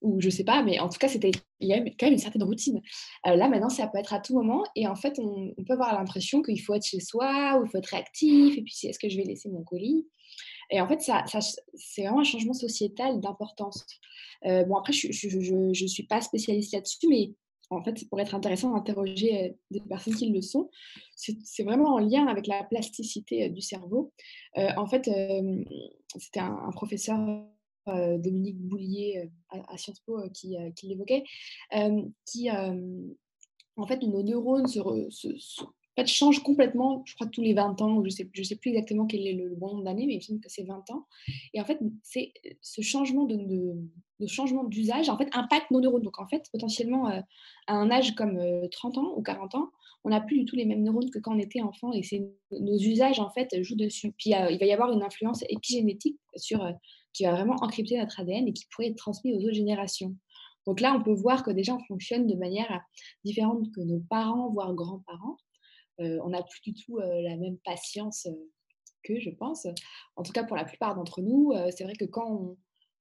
[0.01, 2.19] ou je sais pas, mais en tout cas, c'était il y a quand même une
[2.19, 2.81] certaine routine.
[3.25, 5.93] Euh, là, maintenant, ça peut être à tout moment et en fait, on, peut avoir
[5.93, 9.09] l'impression qu'il faut être chez soi ou il faut être réactif et puis est-ce que
[9.09, 10.07] je vais laisser mon colis?
[10.69, 11.23] Et en fait, ça,
[11.73, 13.85] c'est vraiment un changement sociétal d'importance.
[14.45, 17.31] Euh, bon, après, je ne suis pas spécialiste là-dessus, mais
[17.69, 20.69] en fait, pour être intéressant d'interroger des personnes qui le sont,
[21.15, 24.13] c'est vraiment en lien avec la plasticité du cerveau.
[24.55, 25.09] en fait,
[26.17, 27.17] c'était un, professeur,
[27.87, 31.23] Dominique Boulier, à, Sciences Po, qui, l'évoquait,
[32.25, 34.79] qui, en fait, nos neurones se,
[36.43, 39.55] complètement, je crois, tous les 20 ans, je ne sais, plus exactement quel est le,
[39.55, 41.07] bon nombre d'années, mais il me semble que c'est 20 ans.
[41.53, 46.03] Et en fait, c'est ce changement de, changement d'usage, en fait, impacte nos neurones.
[46.03, 47.21] Donc, en fait, potentiellement, euh,
[47.67, 48.39] à un âge comme
[48.71, 49.69] 30 euh, ans ou 40 ans,
[50.03, 52.23] on n'a plus du tout les mêmes neurones que quand on était enfant, et c'est
[52.51, 54.13] nos usages, en fait, jouent dessus.
[54.17, 56.63] Puis, euh, il va y avoir une influence épigénétique sur,
[57.17, 60.15] qui va vraiment encrypter notre ADN et qui pourrait être transmis aux autres générations.
[60.65, 62.81] Donc là, on peut voir que déjà, on fonctionne de manière
[63.25, 65.37] différente que nos parents, voire grands-parents
[65.99, 68.27] on n'a plus du tout la même patience
[69.03, 69.67] que je pense.
[70.15, 72.57] En tout cas, pour la plupart d'entre nous, c'est vrai que quand on,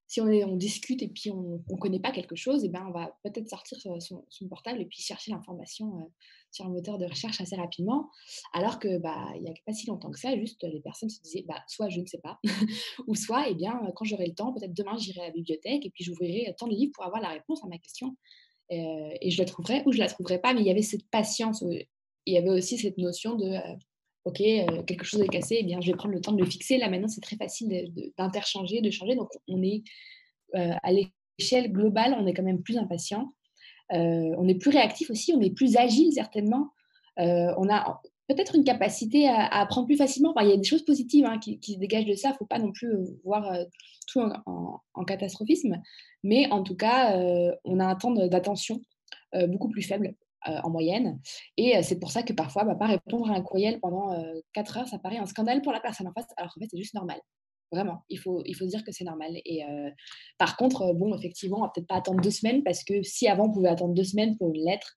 [0.06, 2.92] si on, discute et puis on ne connaît pas quelque chose, et eh ben on
[2.92, 6.12] va peut-être sortir son, son, portable et puis chercher l'information
[6.52, 8.08] sur un moteur de recherche assez rapidement.
[8.52, 11.20] Alors que bah il n'y a pas si longtemps que ça, juste les personnes se
[11.22, 12.38] disaient bah, soit je ne sais pas,
[13.06, 15.90] ou soit eh bien quand j'aurai le temps, peut-être demain j'irai à la bibliothèque et
[15.90, 18.16] puis j'ouvrirai tant de livres pour avoir la réponse à ma question.
[18.70, 21.62] et je la trouverai ou je la trouverai pas, mais il y avait cette patience
[22.26, 23.76] il y avait aussi cette notion de euh,
[24.26, 26.50] OK, euh, quelque chose est cassé, eh bien, je vais prendre le temps de le
[26.50, 26.78] fixer.
[26.78, 29.14] Là, maintenant, c'est très facile d'interchanger, de, changer.
[29.14, 29.84] Donc, on est
[30.56, 33.32] euh, à l'échelle globale, on est quand même plus impatient.
[33.90, 36.72] on est plus réactif aussi, on est plus agile, certainement.
[37.16, 40.34] on a peut-être une capacité à, apprendre plus facilement.
[40.40, 42.30] il y a des choses positives hein, qui, se dégagent de ça.
[42.30, 43.56] Il ne faut pas non plus voir
[44.08, 45.80] tout en, catastrophisme.
[46.24, 47.16] Mais en tout cas,
[47.64, 48.80] on a un temps d'attention
[49.46, 50.16] beaucoup plus faible.
[50.48, 51.18] Euh, en moyenne.
[51.56, 54.10] Et euh, c'est pour ça que parfois, bah, pas répondre à un courriel pendant
[54.52, 56.68] 4 euh, heures, ça paraît un scandale pour la personne en face, alors qu'en fait,
[56.70, 57.20] c'est juste normal.
[57.72, 59.32] Vraiment, il faut, il faut dire que c'est normal.
[59.44, 59.64] Et
[60.38, 63.46] par contre, bon, effectivement, on va peut-être pas attendre deux semaines parce que si avant
[63.46, 64.96] on pouvait attendre deux semaines pour une lettre,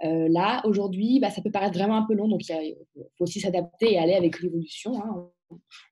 [0.00, 2.26] là, aujourd'hui, bah, ça peut paraître vraiment un peu long.
[2.26, 2.74] Donc, il
[3.18, 4.98] faut aussi s'adapter et aller avec l'évolution.
[4.98, 5.30] Hein.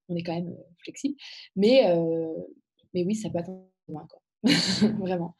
[0.08, 1.14] On est quand même flexible.
[1.56, 1.82] Mais,
[2.94, 4.22] mais oui, ça peut attendre loin, quoi.
[5.00, 5.34] vraiment.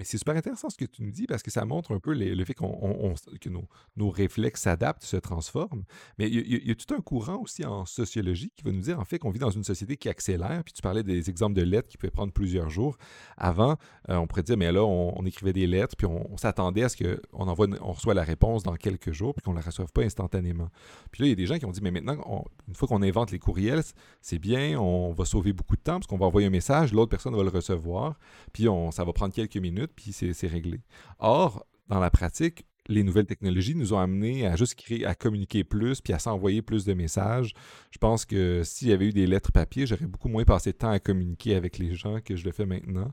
[0.00, 2.14] Mais c'est super intéressant ce que tu nous dis parce que ça montre un peu
[2.14, 5.82] le fait que nos, réflexes s'adaptent, se transforment.
[6.18, 9.04] Mais il y, a tout un courant aussi en sociologie qui va nous dire en
[9.04, 10.64] fait qu'on vit dans une société qui accélère.
[10.64, 12.96] Puis tu parlais des exemples de lettres qui pouvaient prendre plusieurs jours.
[13.36, 13.76] Avant,
[14.08, 16.96] euh, on pourrait dire, mais là, on, écrivait des lettres, puis on, s'attendait à ce
[16.96, 20.00] qu'on envoie, on reçoit la réponse dans quelques jours, puis qu'on ne la reçoive pas
[20.00, 20.70] instantanément.
[21.12, 23.02] Puis là, il y a des gens qui ont dit, mais maintenant, une fois qu'on
[23.02, 23.82] invente les courriels,
[24.22, 27.10] c'est bien, on va sauver beaucoup de temps parce qu'on va envoyer un message, l'autre
[27.10, 28.18] personne va le recevoir,
[28.54, 30.80] puis ça va prendre quelques minutes puis c'est réglé.
[31.18, 35.64] Or, dans la pratique, les nouvelles technologies nous ont amenés à juste créer, à communiquer
[35.64, 37.54] plus, puis à s'envoyer plus de messages.
[37.90, 40.78] Je pense que s'il y avait eu des lettres papier, j'aurais beaucoup moins passé de
[40.78, 43.12] temps à communiquer avec les gens que je le fais maintenant.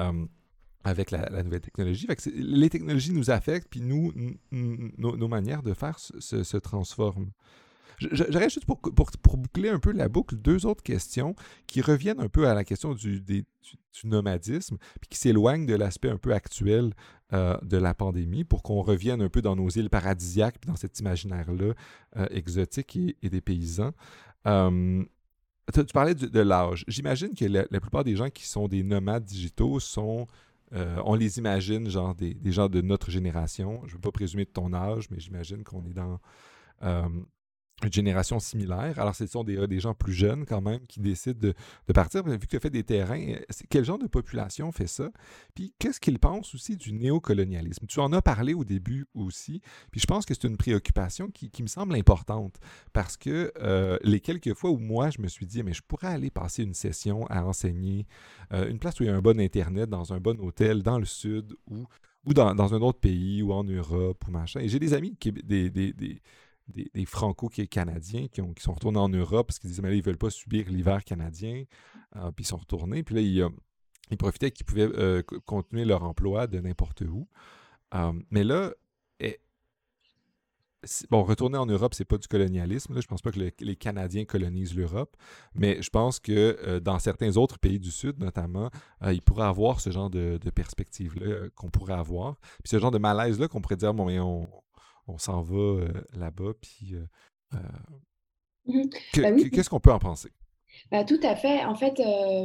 [0.00, 0.26] Euh,
[0.86, 2.06] avec la, nouvelle technologie.
[2.26, 4.12] les technologies nous affectent, puis nous,
[4.52, 7.30] nos manières de faire se, se transforment.
[7.98, 11.34] J'aurais juste pour, pour, boucler un peu la boucle, deux autres questions
[11.66, 13.44] qui reviennent un peu à la question du, du,
[14.04, 16.92] nomadisme, puis qui s'éloignent de l'aspect un peu actuel
[17.32, 20.76] euh, de la pandémie pour qu'on revienne un peu dans nos îles paradisiaques, puis dans
[20.76, 21.74] cet imaginaire-là
[22.16, 23.92] euh, exotique et, des paysans.
[24.44, 26.84] tu, parlais de, l'âge.
[26.88, 30.26] J'imagine que la, plupart des gens qui sont des nomades digitaux sont
[30.74, 33.80] euh, on les imagine, genre des, gens de notre génération.
[33.82, 36.18] Je ne veux pas présumer de ton âge, mais j'imagine qu'on est dans
[36.82, 37.08] euh,
[37.84, 38.98] une génération similaire.
[38.98, 42.24] Alors, ce sont des, euh, des, gens plus jeunes quand même qui décident de, partir.
[42.24, 45.10] Vu que tu as fait des terrains, euh, quel genre de population fait ça?
[45.54, 47.86] Puis, qu'est-ce qu'ils pensent aussi du néocolonialisme?
[47.86, 49.60] Tu en as parlé au début aussi.
[49.90, 52.56] Puis, je pense que c'est une préoccupation qui, me semble importante
[52.92, 56.08] parce que euh, les quelques fois où moi, je me suis dit, mais je pourrais
[56.08, 58.06] aller passer une session à enseigner,
[58.50, 61.06] une place où il y a un bon Internet, dans un bon hôtel, dans le
[61.06, 61.86] sud ou,
[62.26, 64.60] ou dans, un autre pays ou en Europe ou machin.
[64.60, 66.22] Et j'ai des amis, qui, des des,
[67.06, 70.18] franco-canadiens qui, qui, sont retournés en Europe parce qu'ils disaient, mais là, ils ne veulent
[70.18, 71.64] pas subir l'hiver canadien.
[72.16, 73.02] Euh, puis ils sont retournés.
[73.02, 77.28] Puis là, ils, euh, profitaient qu'ils pouvaient euh, continuer leur emploi de n'importe où.
[78.30, 78.72] mais là,
[79.20, 79.40] eh,
[81.10, 82.94] bon, retourner en Europe, c'est pas du colonialisme.
[82.94, 83.00] Là.
[83.00, 85.16] Je pense pas que les Canadiens colonisent l'Europe,
[85.54, 88.70] mais je pense que dans certains autres pays du Sud, notamment,
[89.06, 92.36] il pourrait avoir ce genre de, perspective-là qu'on pourrait avoir.
[92.62, 94.48] Puis ce genre de malaise-là qu'on pourrait dire, bon, mais on,
[95.06, 96.94] on s'en va là-bas, puis
[98.66, 100.30] mmh bah qu'est-ce qu'on peut en penser?
[100.90, 101.64] Bah, tout à fait.
[101.64, 101.94] En fait,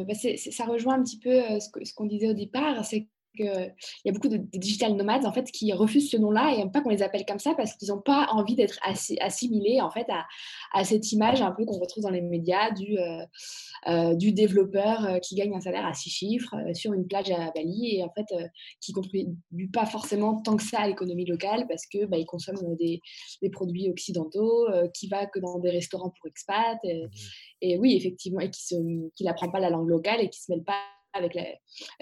[0.05, 3.73] bah, ça rejoint un petit peu ce qu'on disait au départ, c'est qu'il
[4.05, 6.82] y a beaucoup de, digital nomades en fait qui refusent ce nom-là et n'aiment pas
[6.82, 8.80] qu'on les appelle comme ça parce qu'ils n'ont pas envie d'être
[9.21, 10.07] assimilés en fait
[10.73, 13.25] à, cette image un peu qu'on retrouve dans les médias du, euh,
[13.88, 17.51] euh, du développeur euh, qui gagne un salaire à six chiffres sur une plage à
[17.51, 18.25] Bali et en fait
[18.82, 22.75] qui contribue pas forcément tant que ça à l'économie locale parce que bah, il consomme
[22.77, 23.01] des,
[23.41, 27.09] des, produits occidentaux, qui va que dans des restaurants pour expats et, mmh
[27.61, 30.82] et oui effectivement et qui n'apprend pas la langue locale et qui se mêle pas
[31.14, 31.45] avec la,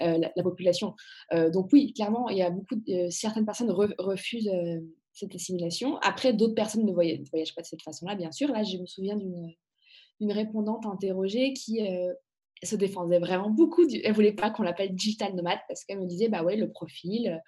[0.00, 0.94] euh, population.
[1.32, 4.80] Euh, donc oui, clairement, il y a beaucoup de, certaines personnes refusent euh,
[5.12, 5.96] cette assimilation.
[5.98, 8.48] Après, d'autres personnes ne voyagent, pas de cette façon-là, bien sûr.
[8.48, 11.80] Là, je me souviens d'une répondante interrogée qui
[12.62, 13.84] se défendait vraiment beaucoup.
[13.86, 16.70] Du, elle voulait pas qu'on l'appelle digital nomade parce qu'elle me disait, bah ouais, le
[16.70, 17.42] profil,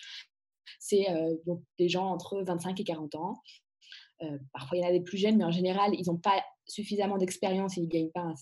[0.80, 1.06] c'est
[1.46, 3.34] donc des gens entre 25 et 40 ans.
[4.52, 7.18] parfois, il y en a des plus jeunes, mais en général, ils n'ont pas suffisamment
[7.18, 8.34] d'expérience et ils ne gagnent pas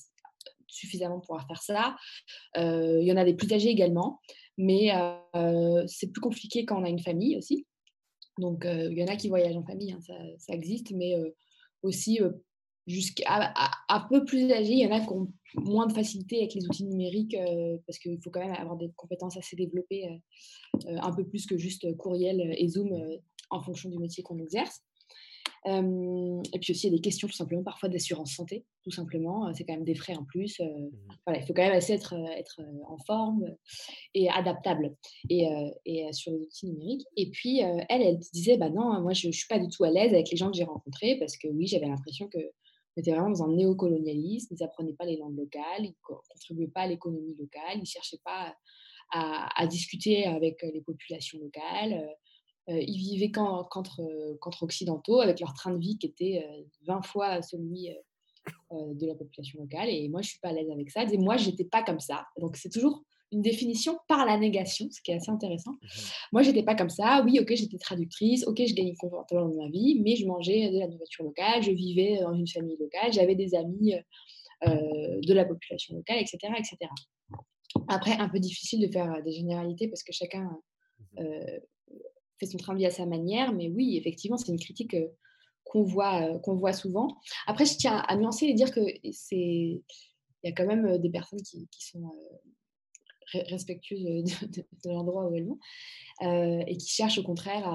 [0.69, 1.97] suffisamment pour pouvoir faire ça.
[2.57, 4.21] Euh, il y en a des plus âgés également,
[4.57, 4.91] mais
[5.35, 7.67] euh, c'est plus compliqué quand on a une famille aussi.
[8.39, 10.01] Donc, euh, il y en a qui voyagent en famille, hein,
[10.39, 11.15] ça, existe, mais
[11.83, 12.21] aussi
[12.87, 13.53] jusqu'à
[13.89, 16.65] un peu plus âgés, il y en a qui ont moins de facilité avec les
[16.67, 17.37] outils numériques
[17.87, 20.09] parce qu'il faut quand même avoir des compétences assez développées,
[20.87, 22.97] un peu plus que juste courriel et Zoom
[23.51, 24.83] en fonction du métier qu'on exerce
[25.69, 29.53] et puis aussi, il y a des questions tout simplement parfois d'assurance santé, tout simplement.
[29.55, 30.61] C'est quand même des frais en plus.
[30.61, 30.91] Mmh
[31.27, 33.55] voilà, il faut quand même essayer d'être être en forme
[34.15, 34.97] et adaptable
[35.29, 35.47] et,
[35.85, 37.07] et, sur les outils numériques.
[37.17, 39.91] Et puis, elle, elle disait, bah non, moi, je ne suis pas du tout à
[39.91, 42.39] l'aise avec les gens que j'ai rencontrés parce que oui, j'avais l'impression que
[42.99, 46.83] était vraiment dans un néocolonialisme, ils n'apprenaient pas les langues locales, ils ne contribuaient pas
[46.83, 48.55] à l'économie locale, ils ne cherchaient pas
[49.11, 52.09] à, à, discuter avec les populations locales.
[52.69, 54.01] Euh, ils vivaient qu'entre,
[54.61, 56.47] occidentaux, avec leur train de vie qui était
[56.87, 59.89] 20 euh, fois celui euh, de la population locale.
[59.89, 61.05] Et moi, je ne suis pas à l'aise avec ça.
[61.05, 62.27] Et moi, je n'étais pas comme ça.
[62.39, 65.73] Donc, c'est toujours une définition par la négation, ce qui est assez intéressant.
[65.73, 67.23] Moi, mmh Moi, j'étais pas comme ça.
[67.25, 70.89] Oui, ok, j'étais traductrice, ok, je gagnais confortablement ma vie, mais je mangeais de la
[70.89, 73.95] nourriture locale, je vivais dans une famille locale, j'avais des amis
[74.65, 76.77] de la population locale, etc., etc.
[77.87, 80.51] Après, un peu difficile de faire des généralités parce que chacun
[81.19, 81.23] mmh
[82.39, 83.53] fait son travail à sa manière.
[83.53, 84.97] Mais oui, effectivement, c'est une critique
[85.65, 87.19] qu'on voit, qu'on voit souvent.
[87.47, 88.81] Après, je tiens à nuancer et dire que
[89.13, 89.83] c'est
[90.45, 92.13] il y a quand même des personnes qui, sont
[93.33, 94.25] respectueuses
[94.85, 95.59] de, l'endroit où elles vont
[96.67, 97.67] et qui cherchent au contraire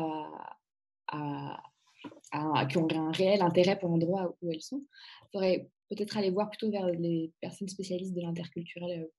[1.08, 1.62] à,
[2.32, 4.82] à, qui ont un réel intérêt pour l'endroit où elles sont.
[5.24, 9.10] Il faudrait peut-être aller voir plutôt vers les personnes spécialistes de l'interculturel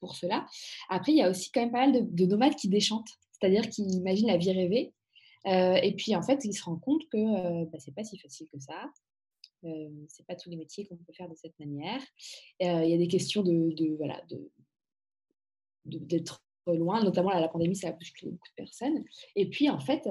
[0.00, 0.46] pour cela.
[0.88, 3.10] Après, il y a aussi quand même pas mal de, de nomades qui déchantent
[3.42, 4.92] c'est-à-dire qu'il imagine la vie rêvée.
[5.46, 8.04] Euh, et puis, en fait, il se rend compte que euh, bah, ce n'est pas
[8.04, 8.84] si facile que ça.
[9.64, 12.00] Euh, ce n'est pas tous les métiers qu'on peut faire de cette manière.
[12.62, 14.48] Euh, il y a des questions de, voilà, de,
[15.84, 19.04] d'être loin, notamment la pandémie, ça a bousculé beaucoup de personnes.
[19.34, 20.08] Et puis, en fait,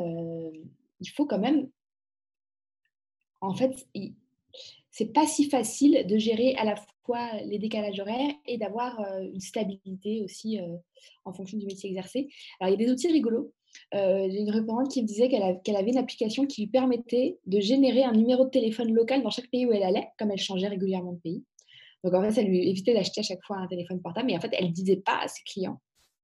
[0.99, 1.69] il faut quand même.
[3.39, 3.88] En fait,
[4.89, 6.75] c'est pas si facile de gérer à la
[7.45, 10.59] les décalages horaires et d'avoir une stabilité aussi
[11.25, 12.29] en fonction du métier exercé.
[12.59, 13.51] Alors, il y a des outils rigolos.
[13.93, 18.03] j'ai une répondante qui me disait qu'elle avait une application qui lui permettait de générer
[18.03, 21.13] un numéro de téléphone local dans chaque pays où elle allait, comme elle changeait régulièrement
[21.13, 21.43] de pays.
[22.03, 24.41] Donc en fait, ça lui évitait d'acheter à chaque fois un téléphone portable, mais en
[24.41, 25.79] fait, elle ne disait pas à ses clients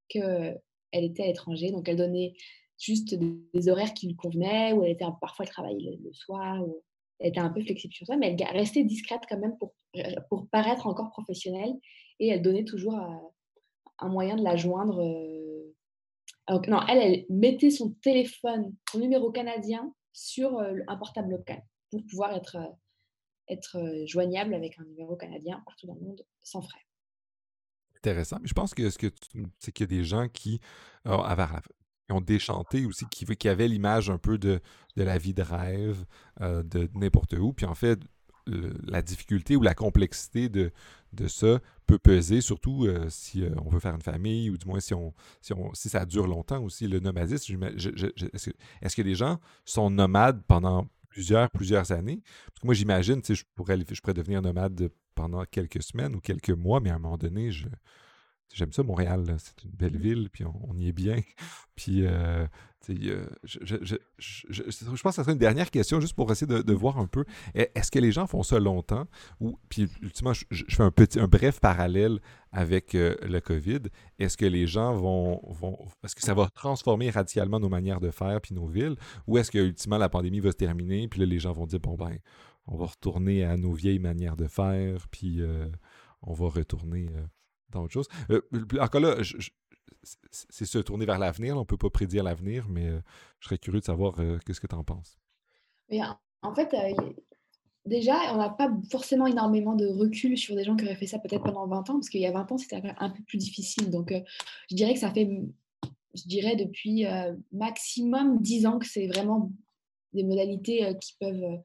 [0.08, 0.60] qu'elle
[0.92, 1.70] était à l'étranger.
[1.70, 2.34] Donc elle donnait
[2.78, 6.62] juste des, horaires qui lui convenaient, ou elle était parfois elle travaillait le, soir,
[7.18, 10.14] elle était un peu flexible sur ça, mais elle restait discrète quand même pour, euh,
[10.28, 11.74] pour paraître encore professionnelle,
[12.20, 13.16] et elle donnait toujours euh,
[13.98, 15.00] un moyen de la joindre.
[15.00, 15.74] Euh,
[16.68, 22.34] non, elle, elle mettait son téléphone, son numéro canadien sur un portable local pour pouvoir
[22.34, 22.56] être,
[23.48, 26.80] être joignable avec un numéro canadien partout dans le monde sans frais
[27.98, 28.38] intéressant.
[28.44, 29.10] Je pense que ce que
[29.58, 30.60] c'est qu'il y a des gens qui,
[32.10, 34.60] ont déchanté aussi, qui, avaient l'image un peu de,
[34.96, 36.04] la vie de rêve,
[36.40, 37.52] euh, de n'importe où.
[37.52, 38.00] Puis en fait,
[38.86, 40.72] la difficulté ou la complexité de,
[41.12, 44.66] de ça peut peser, surtout euh, si euh, on veut faire une famille ou du
[44.66, 46.86] moins si, on, si, ça dure longtemps aussi.
[46.88, 52.22] Le nomadisme, est-ce que, est que les gens sont nomades pendant plusieurs, plusieurs années?
[52.46, 56.50] Parce que moi, j'imagine, je pourrais, je pourrais devenir nomade pendant quelques semaines ou quelques
[56.50, 57.66] mois, mais à un moment donné, je,
[58.52, 59.24] J'aime ça, Montréal.
[59.38, 60.02] C'est une belle mmh.
[60.02, 61.20] ville, puis on, y est bien.
[61.76, 62.46] Puis, euh,
[63.44, 63.96] je,
[65.02, 67.24] pense que ça serait une dernière question, juste pour essayer de, voir un peu.
[67.54, 69.06] Est-ce que les gens font ça longtemps?
[69.40, 72.18] Ou, puis, ultimement, je, fais un, petit, un bref parallèle
[72.52, 73.80] avec euh, le COVID.
[74.18, 75.78] Est-ce que les gens vont, vont.
[76.04, 78.96] Est-ce que ça va transformer radicalement nos manières de faire, puis nos villes?
[79.26, 81.80] Ou est-ce que, ultimement, la pandémie va se terminer, puis là, les gens vont dire,
[81.80, 82.18] bon, ben,
[82.66, 85.66] on va retourner à nos vieilles manières de faire, puis euh,
[86.22, 87.08] on va retourner
[87.70, 88.08] dans autre chose.
[88.30, 88.40] Euh,
[88.80, 89.16] encore là,
[90.30, 91.56] c'est se tourner vers l'avenir.
[91.56, 93.00] On ne peut pas prédire l'avenir, mais euh,
[93.40, 95.18] je serais curieux de savoir euh, qu'est-ce que tu en penses.
[95.90, 96.74] en fait,
[97.84, 101.18] déjà, on n'a pas forcément énormément de recul sur des gens qui auraient fait ça
[101.18, 103.90] peut-être pendant 20 ans, parce qu'il y a 20 ans, c'était un peu plus difficile.
[103.90, 104.12] Donc,
[104.70, 105.28] je dirais que ça fait,
[106.14, 107.04] je dirais, depuis
[107.52, 109.52] maximum 10 ans que c'est vraiment
[110.14, 111.60] des modalités qui peuvent,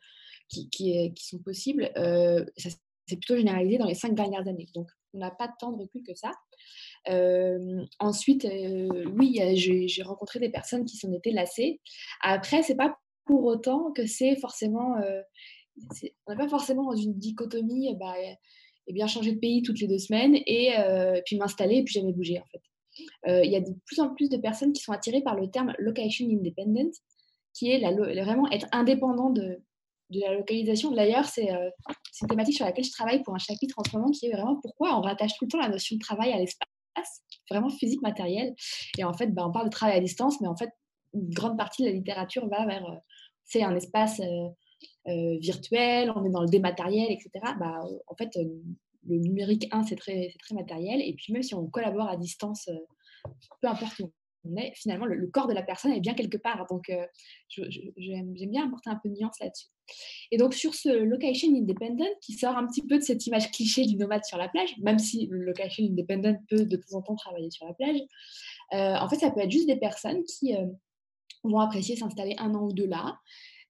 [0.50, 1.90] qui, qui, sont possibles.
[2.58, 2.70] ça
[3.08, 4.70] c'est plutôt généralisé dans les cinq dernières années.
[4.74, 6.32] Donc, on n'a pas tant de recul que ça.
[8.00, 8.48] ensuite,
[9.16, 11.80] oui, j'ai rencontré des personnes qui s'en étaient lassées.
[12.22, 14.96] Après, c'est pas pour autant que c'est forcément.
[16.28, 18.36] on n'est pas forcément dans une dichotomie, bah, et
[18.88, 20.74] eh bien changer de pays toutes les deux semaines et
[21.26, 22.62] puis m'installer et puis jamais bouger en fait.
[23.46, 25.74] Il y a de plus en plus de personnes qui sont attirées par le terme
[25.80, 26.94] location independent,
[27.54, 27.80] qui est
[28.24, 29.62] vraiment être indépendant de,
[30.10, 30.92] de la localisation.
[30.92, 31.70] D'ailleurs, euh,
[32.12, 34.32] c'est une thématique sur laquelle je travaille pour un chapitre en ce moment qui est
[34.32, 36.68] vraiment pourquoi on rattache tout le temps la notion de travail à l'espace,
[37.50, 38.54] vraiment physique, matériel.
[38.98, 40.70] Et en fait, ben, on parle de travail à distance, mais en fait,
[41.14, 42.96] une grande partie de la littérature va vers, euh,
[43.44, 47.30] c'est un espace euh, virtuel, on est dans le dématériel, etc.
[47.60, 51.02] Bah, en fait, le numérique, un, c'est très, très matériel.
[51.02, 52.70] Et puis même si on collabore à distance,
[53.62, 54.12] peu importe où
[54.58, 56.66] est, finalement, le, corps de la personne est bien quelque part.
[56.70, 56.92] Donc,
[57.50, 59.73] j'aime bien apporter un peu de nuance là-dessus.
[60.32, 63.86] Et donc, sur ce location independent, qui sort un petit peu de cette image cliché
[63.86, 67.16] du nomade sur la plage, même si le location independent peut de temps en temps
[67.16, 68.00] travailler sur la plage,
[68.74, 70.66] euh, en fait, ça peut être juste des personnes qui euh,
[71.44, 73.18] vont apprécier s'installer un an ou deux là,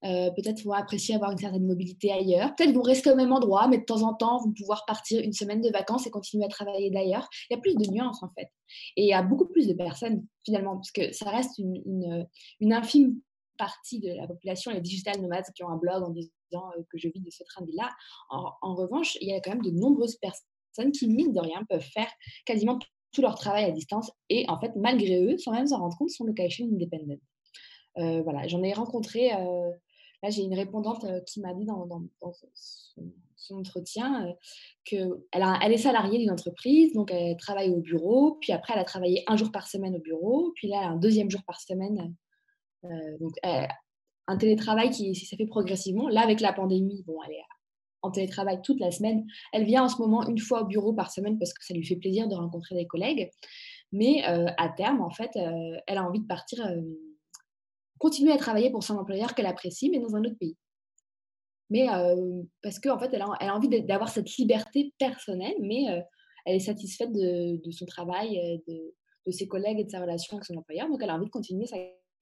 [0.05, 2.53] euh, peut-être vont apprécier avoir une certaine mobilité ailleurs.
[2.55, 5.31] Peut-être vont rester au même endroit, mais de temps en temps vont pouvoir partir une
[5.31, 7.27] semaine de vacances et continuer à travailler d'ailleurs.
[7.49, 8.49] Il y a plus de nuances en fait.
[8.97, 12.27] Et il y a beaucoup plus de personnes finalement, parce que ça reste une,
[12.59, 13.17] une infime
[13.57, 16.31] partie de la population, les digital nomades qui ont un blog en disant
[16.77, 17.89] euh, que je vis de ce train de vie-là.
[18.29, 21.81] En, revanche, il y a quand même de nombreuses personnes qui, mine de rien, peuvent
[21.81, 22.11] faire
[22.45, 22.79] quasiment
[23.11, 26.09] tout leur travail à distance et, en fait, malgré eux, sans même s'en rendre compte,
[26.09, 27.19] sont location independent.
[27.99, 29.31] Euh, voilà, j'en ai rencontré.
[29.33, 29.71] Euh,
[30.23, 31.87] là, j'ai une répondante qui m'a dit dans,
[33.35, 34.33] son, entretien
[34.85, 38.85] qu'elle elle est salariée d'une entreprise, donc elle travaille au bureau, puis après, elle a
[38.85, 42.22] travaillé un jour par semaine au bureau, puis là, un deuxième jour par semaine euh,
[43.19, 43.65] donc, euh,
[44.27, 46.07] un télétravail qui s'est fait progressivement.
[46.09, 47.43] Là, avec la pandémie, bon, elle est
[48.01, 49.25] en télétravail toute la semaine.
[49.53, 51.85] Elle vient en ce moment une fois au bureau par semaine parce que ça lui
[51.85, 53.29] fait plaisir de rencontrer des collègues.
[53.91, 56.67] Mais euh, à terme, en fait, elle a envie de partir,
[57.99, 60.57] continuer à travailler pour son employeur qu'elle apprécie, mais dans un autre pays.
[61.69, 61.87] Mais
[62.61, 65.85] parce qu'en en fait, elle a, envie d'avoir cette liberté personnelle, mais
[66.45, 68.93] elle est satisfaite de, de son travail, de,
[69.25, 70.89] de, ses collègues et de sa relation avec son employeur.
[70.89, 71.77] Donc, elle a envie de continuer sa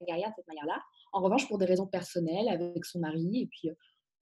[0.05, 0.81] carrière de cette manière-là.
[1.13, 3.69] En revanche, pour des raisons personnelles, avec son mari, et puis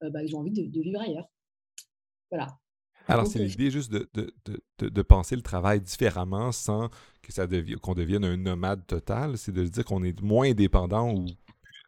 [0.04, 1.28] euh, bah, ils ont envie de, vivre ailleurs.
[2.32, 2.48] Voilà.
[3.08, 4.32] Alors, c'est euh, l'idée juste de, de,
[4.88, 6.90] de, penser le travail différemment sans
[7.22, 9.38] que ça devienne, qu'on devienne un nomade total.
[9.38, 11.26] C'est de dire qu'on est moins dépendant ou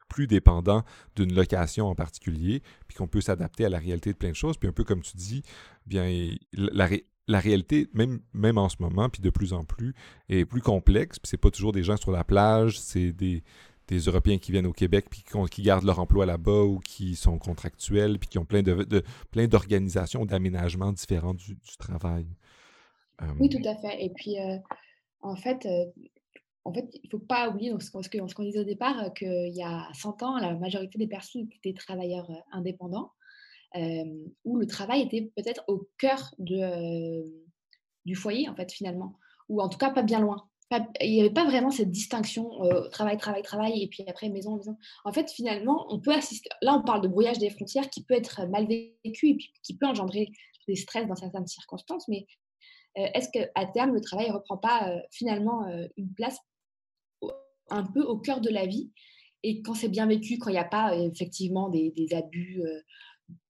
[0.09, 0.83] plus dépendant
[1.15, 4.57] d'une location en particulier, puis qu'on peut s'adapter à la réalité de plein de choses.
[4.57, 5.43] Puis un peu comme tu dis,
[5.85, 6.89] bien, la,
[7.27, 9.93] la réalité, même, même en ce moment, puis de plus en plus,
[10.27, 11.17] est plus complexe.
[11.19, 13.43] Puis c'est pas toujours des gens sur la plage, c'est des,
[13.91, 17.37] des Européens qui viennent au Québec puis qui, gardent leur emploi là-bas ou qui sont
[17.37, 22.25] contractuels puis qui ont plein de, plein d'organisations, d'aménagements différents du, travail.
[23.39, 24.03] Oui, tout à fait.
[24.03, 24.37] Et puis,
[25.21, 25.67] en fait,
[26.63, 29.87] en fait, il ne faut pas oublier ce qu'on disait au départ, qu'il y a
[29.93, 33.11] 100 ans, la majorité des personnes étaient travailleurs indépendants,
[33.75, 37.23] où le travail était peut-être au cœur de,
[38.05, 39.17] du foyer, en fait, finalement,
[39.49, 40.47] ou en tout cas pas bien loin.
[41.01, 42.49] Il n'y avait pas vraiment cette distinction
[42.91, 44.77] travail, travail, travail, et puis après maison, maison.
[45.05, 46.49] En fait, finalement, on peut assister.
[46.61, 49.77] Là, on parle de brouillage des frontières qui peut être mal vécu et puis qui
[49.77, 50.29] peut engendrer
[50.67, 52.25] des stress dans certaines circonstances, mais
[52.95, 55.65] est-ce qu'à terme, le travail ne reprend pas finalement
[55.97, 56.37] une place
[57.69, 58.91] un peu au cœur de la vie?
[59.43, 62.81] Et quand c'est bien vécu, quand il n'y a pas effectivement des, abus, euh,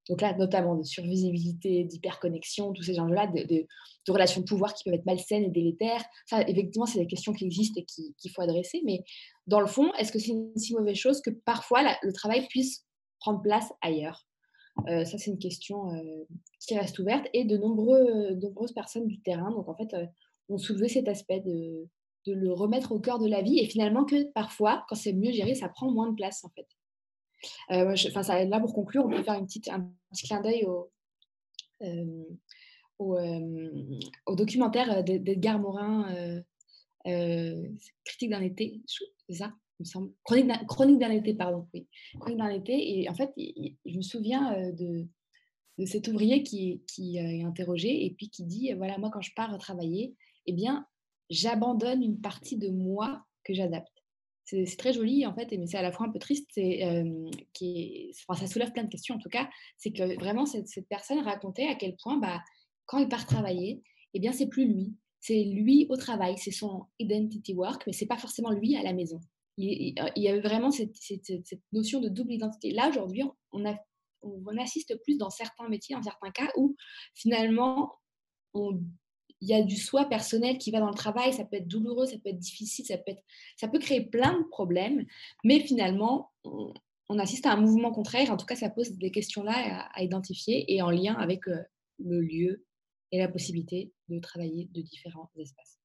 [0.09, 3.67] donc là notamment de survisibilité, d'hyperconnexion, tous ces genres-là, de,
[4.07, 7.45] relations de pouvoir qui peuvent être malsaines et délétères, ça effectivement c'est des questions qui
[7.45, 8.81] existent et qu'il faut adresser.
[8.85, 9.03] Mais
[9.47, 12.85] dans le fond, est-ce que c'est une si mauvaise chose que parfois le travail puisse
[13.19, 14.27] prendre place ailleurs?
[14.87, 16.23] Euh, ça, c'est une question euh,
[16.59, 19.93] qui reste ouverte et de nombreux, nombreuses personnes du terrain, donc en fait,
[20.49, 21.87] ont soulevé cet aspect de,
[22.27, 25.31] de le remettre au cœur de la vie et finalement que parfois, quand c'est mieux
[25.31, 26.67] géré, ça prend moins de place en fait.
[27.71, 30.91] Euh, là, pour conclure, on peut faire une petite, un petit clin d'œil au,
[31.81, 32.23] euh,
[33.01, 36.43] euh, au, documentaire d'Edgar Morin,
[38.03, 40.11] Critique d'un été, c'est ça me semble.
[40.23, 41.67] Chronique d'un été, pardon.
[41.73, 41.87] Oui.
[42.19, 42.99] Chronique d'un été.
[42.99, 45.07] Et en fait, je me souviens de,
[45.79, 49.33] de cet ouvrier qui, qui est interrogé et puis qui dit voilà, moi, quand je
[49.35, 50.15] pars travailler,
[50.45, 50.85] eh bien,
[51.31, 54.00] j'abandonne une partie de moi que j'adapte.
[54.51, 56.49] C'est très joli en fait, mais c'est à la fois un peu triste.
[56.57, 59.49] Euh, qui ça soulève plein de questions en tout cas.
[59.77, 62.41] C'est que vraiment cette, personne racontait à quel point, bah,
[62.85, 63.81] quand il part travailler,
[64.13, 68.07] eh bien c'est plus lui, c'est lui au travail, c'est son identity work, mais c'est
[68.07, 69.19] pas forcément lui à la maison.
[69.57, 70.95] Il, y avait vraiment cette,
[71.71, 72.71] notion de double identité.
[72.71, 73.63] Là aujourd'hui, on,
[74.23, 76.75] on assiste plus dans certains métiers, dans certains cas où
[77.13, 77.93] finalement
[78.53, 78.81] on
[79.41, 82.05] il y a du soi personnel qui va dans le travail, ça peut être douloureux,
[82.05, 82.97] ça peut être difficile, ça
[83.67, 85.05] peut, créer plein de problèmes,
[85.43, 86.73] mais finalement, on,
[87.19, 88.31] assiste à un mouvement contraire.
[88.31, 91.61] En tout cas, ça pose des questions-là à, identifier et en lien avec euh,
[91.99, 92.65] le lieu
[93.11, 95.80] et la possibilité de travailler de différents espaces.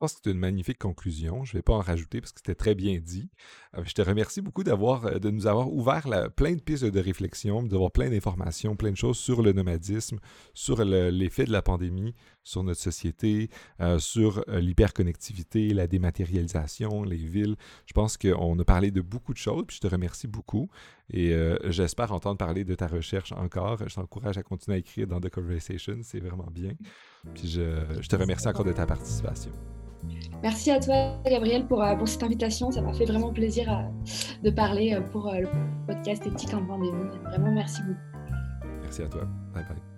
[0.00, 1.44] Je pense que c'est une magnifique conclusion.
[1.44, 3.28] Je ne vais pas en rajouter parce que c'était très bien dit.
[3.76, 7.62] Euh, je te remercie beaucoup euh, de nous avoir ouvert plein de pistes de réflexion,
[7.62, 10.18] d'avoir plein d'informations, plein de choses sur le nomadisme,
[10.54, 13.50] sur l'effet de la pandémie sur notre société,
[13.82, 17.56] euh, sur l'hyperconnectivité, la dématérialisation, les villes.
[17.84, 20.70] Je pense qu'on a parlé de beaucoup de choses, puis je te remercie beaucoup.
[21.12, 23.86] Et j'espère entendre parler de ta recherche encore.
[23.86, 26.72] Je t'encourage à continuer à écrire dans The Conversation, c'est vraiment bien.
[27.34, 29.52] Puis je te remercie encore de ta participation.
[30.42, 30.94] Merci à toi,
[31.24, 32.70] Gabriel, pour, euh, pour cette invitation.
[32.70, 33.82] Ça m'a fait vraiment plaisir euh,
[34.42, 35.48] de parler euh, pour le
[35.86, 37.10] podcast Éthique en pandémie.
[37.24, 38.34] Vraiment, merci beaucoup.
[38.82, 39.22] Merci à toi.
[39.54, 39.89] Bye bye.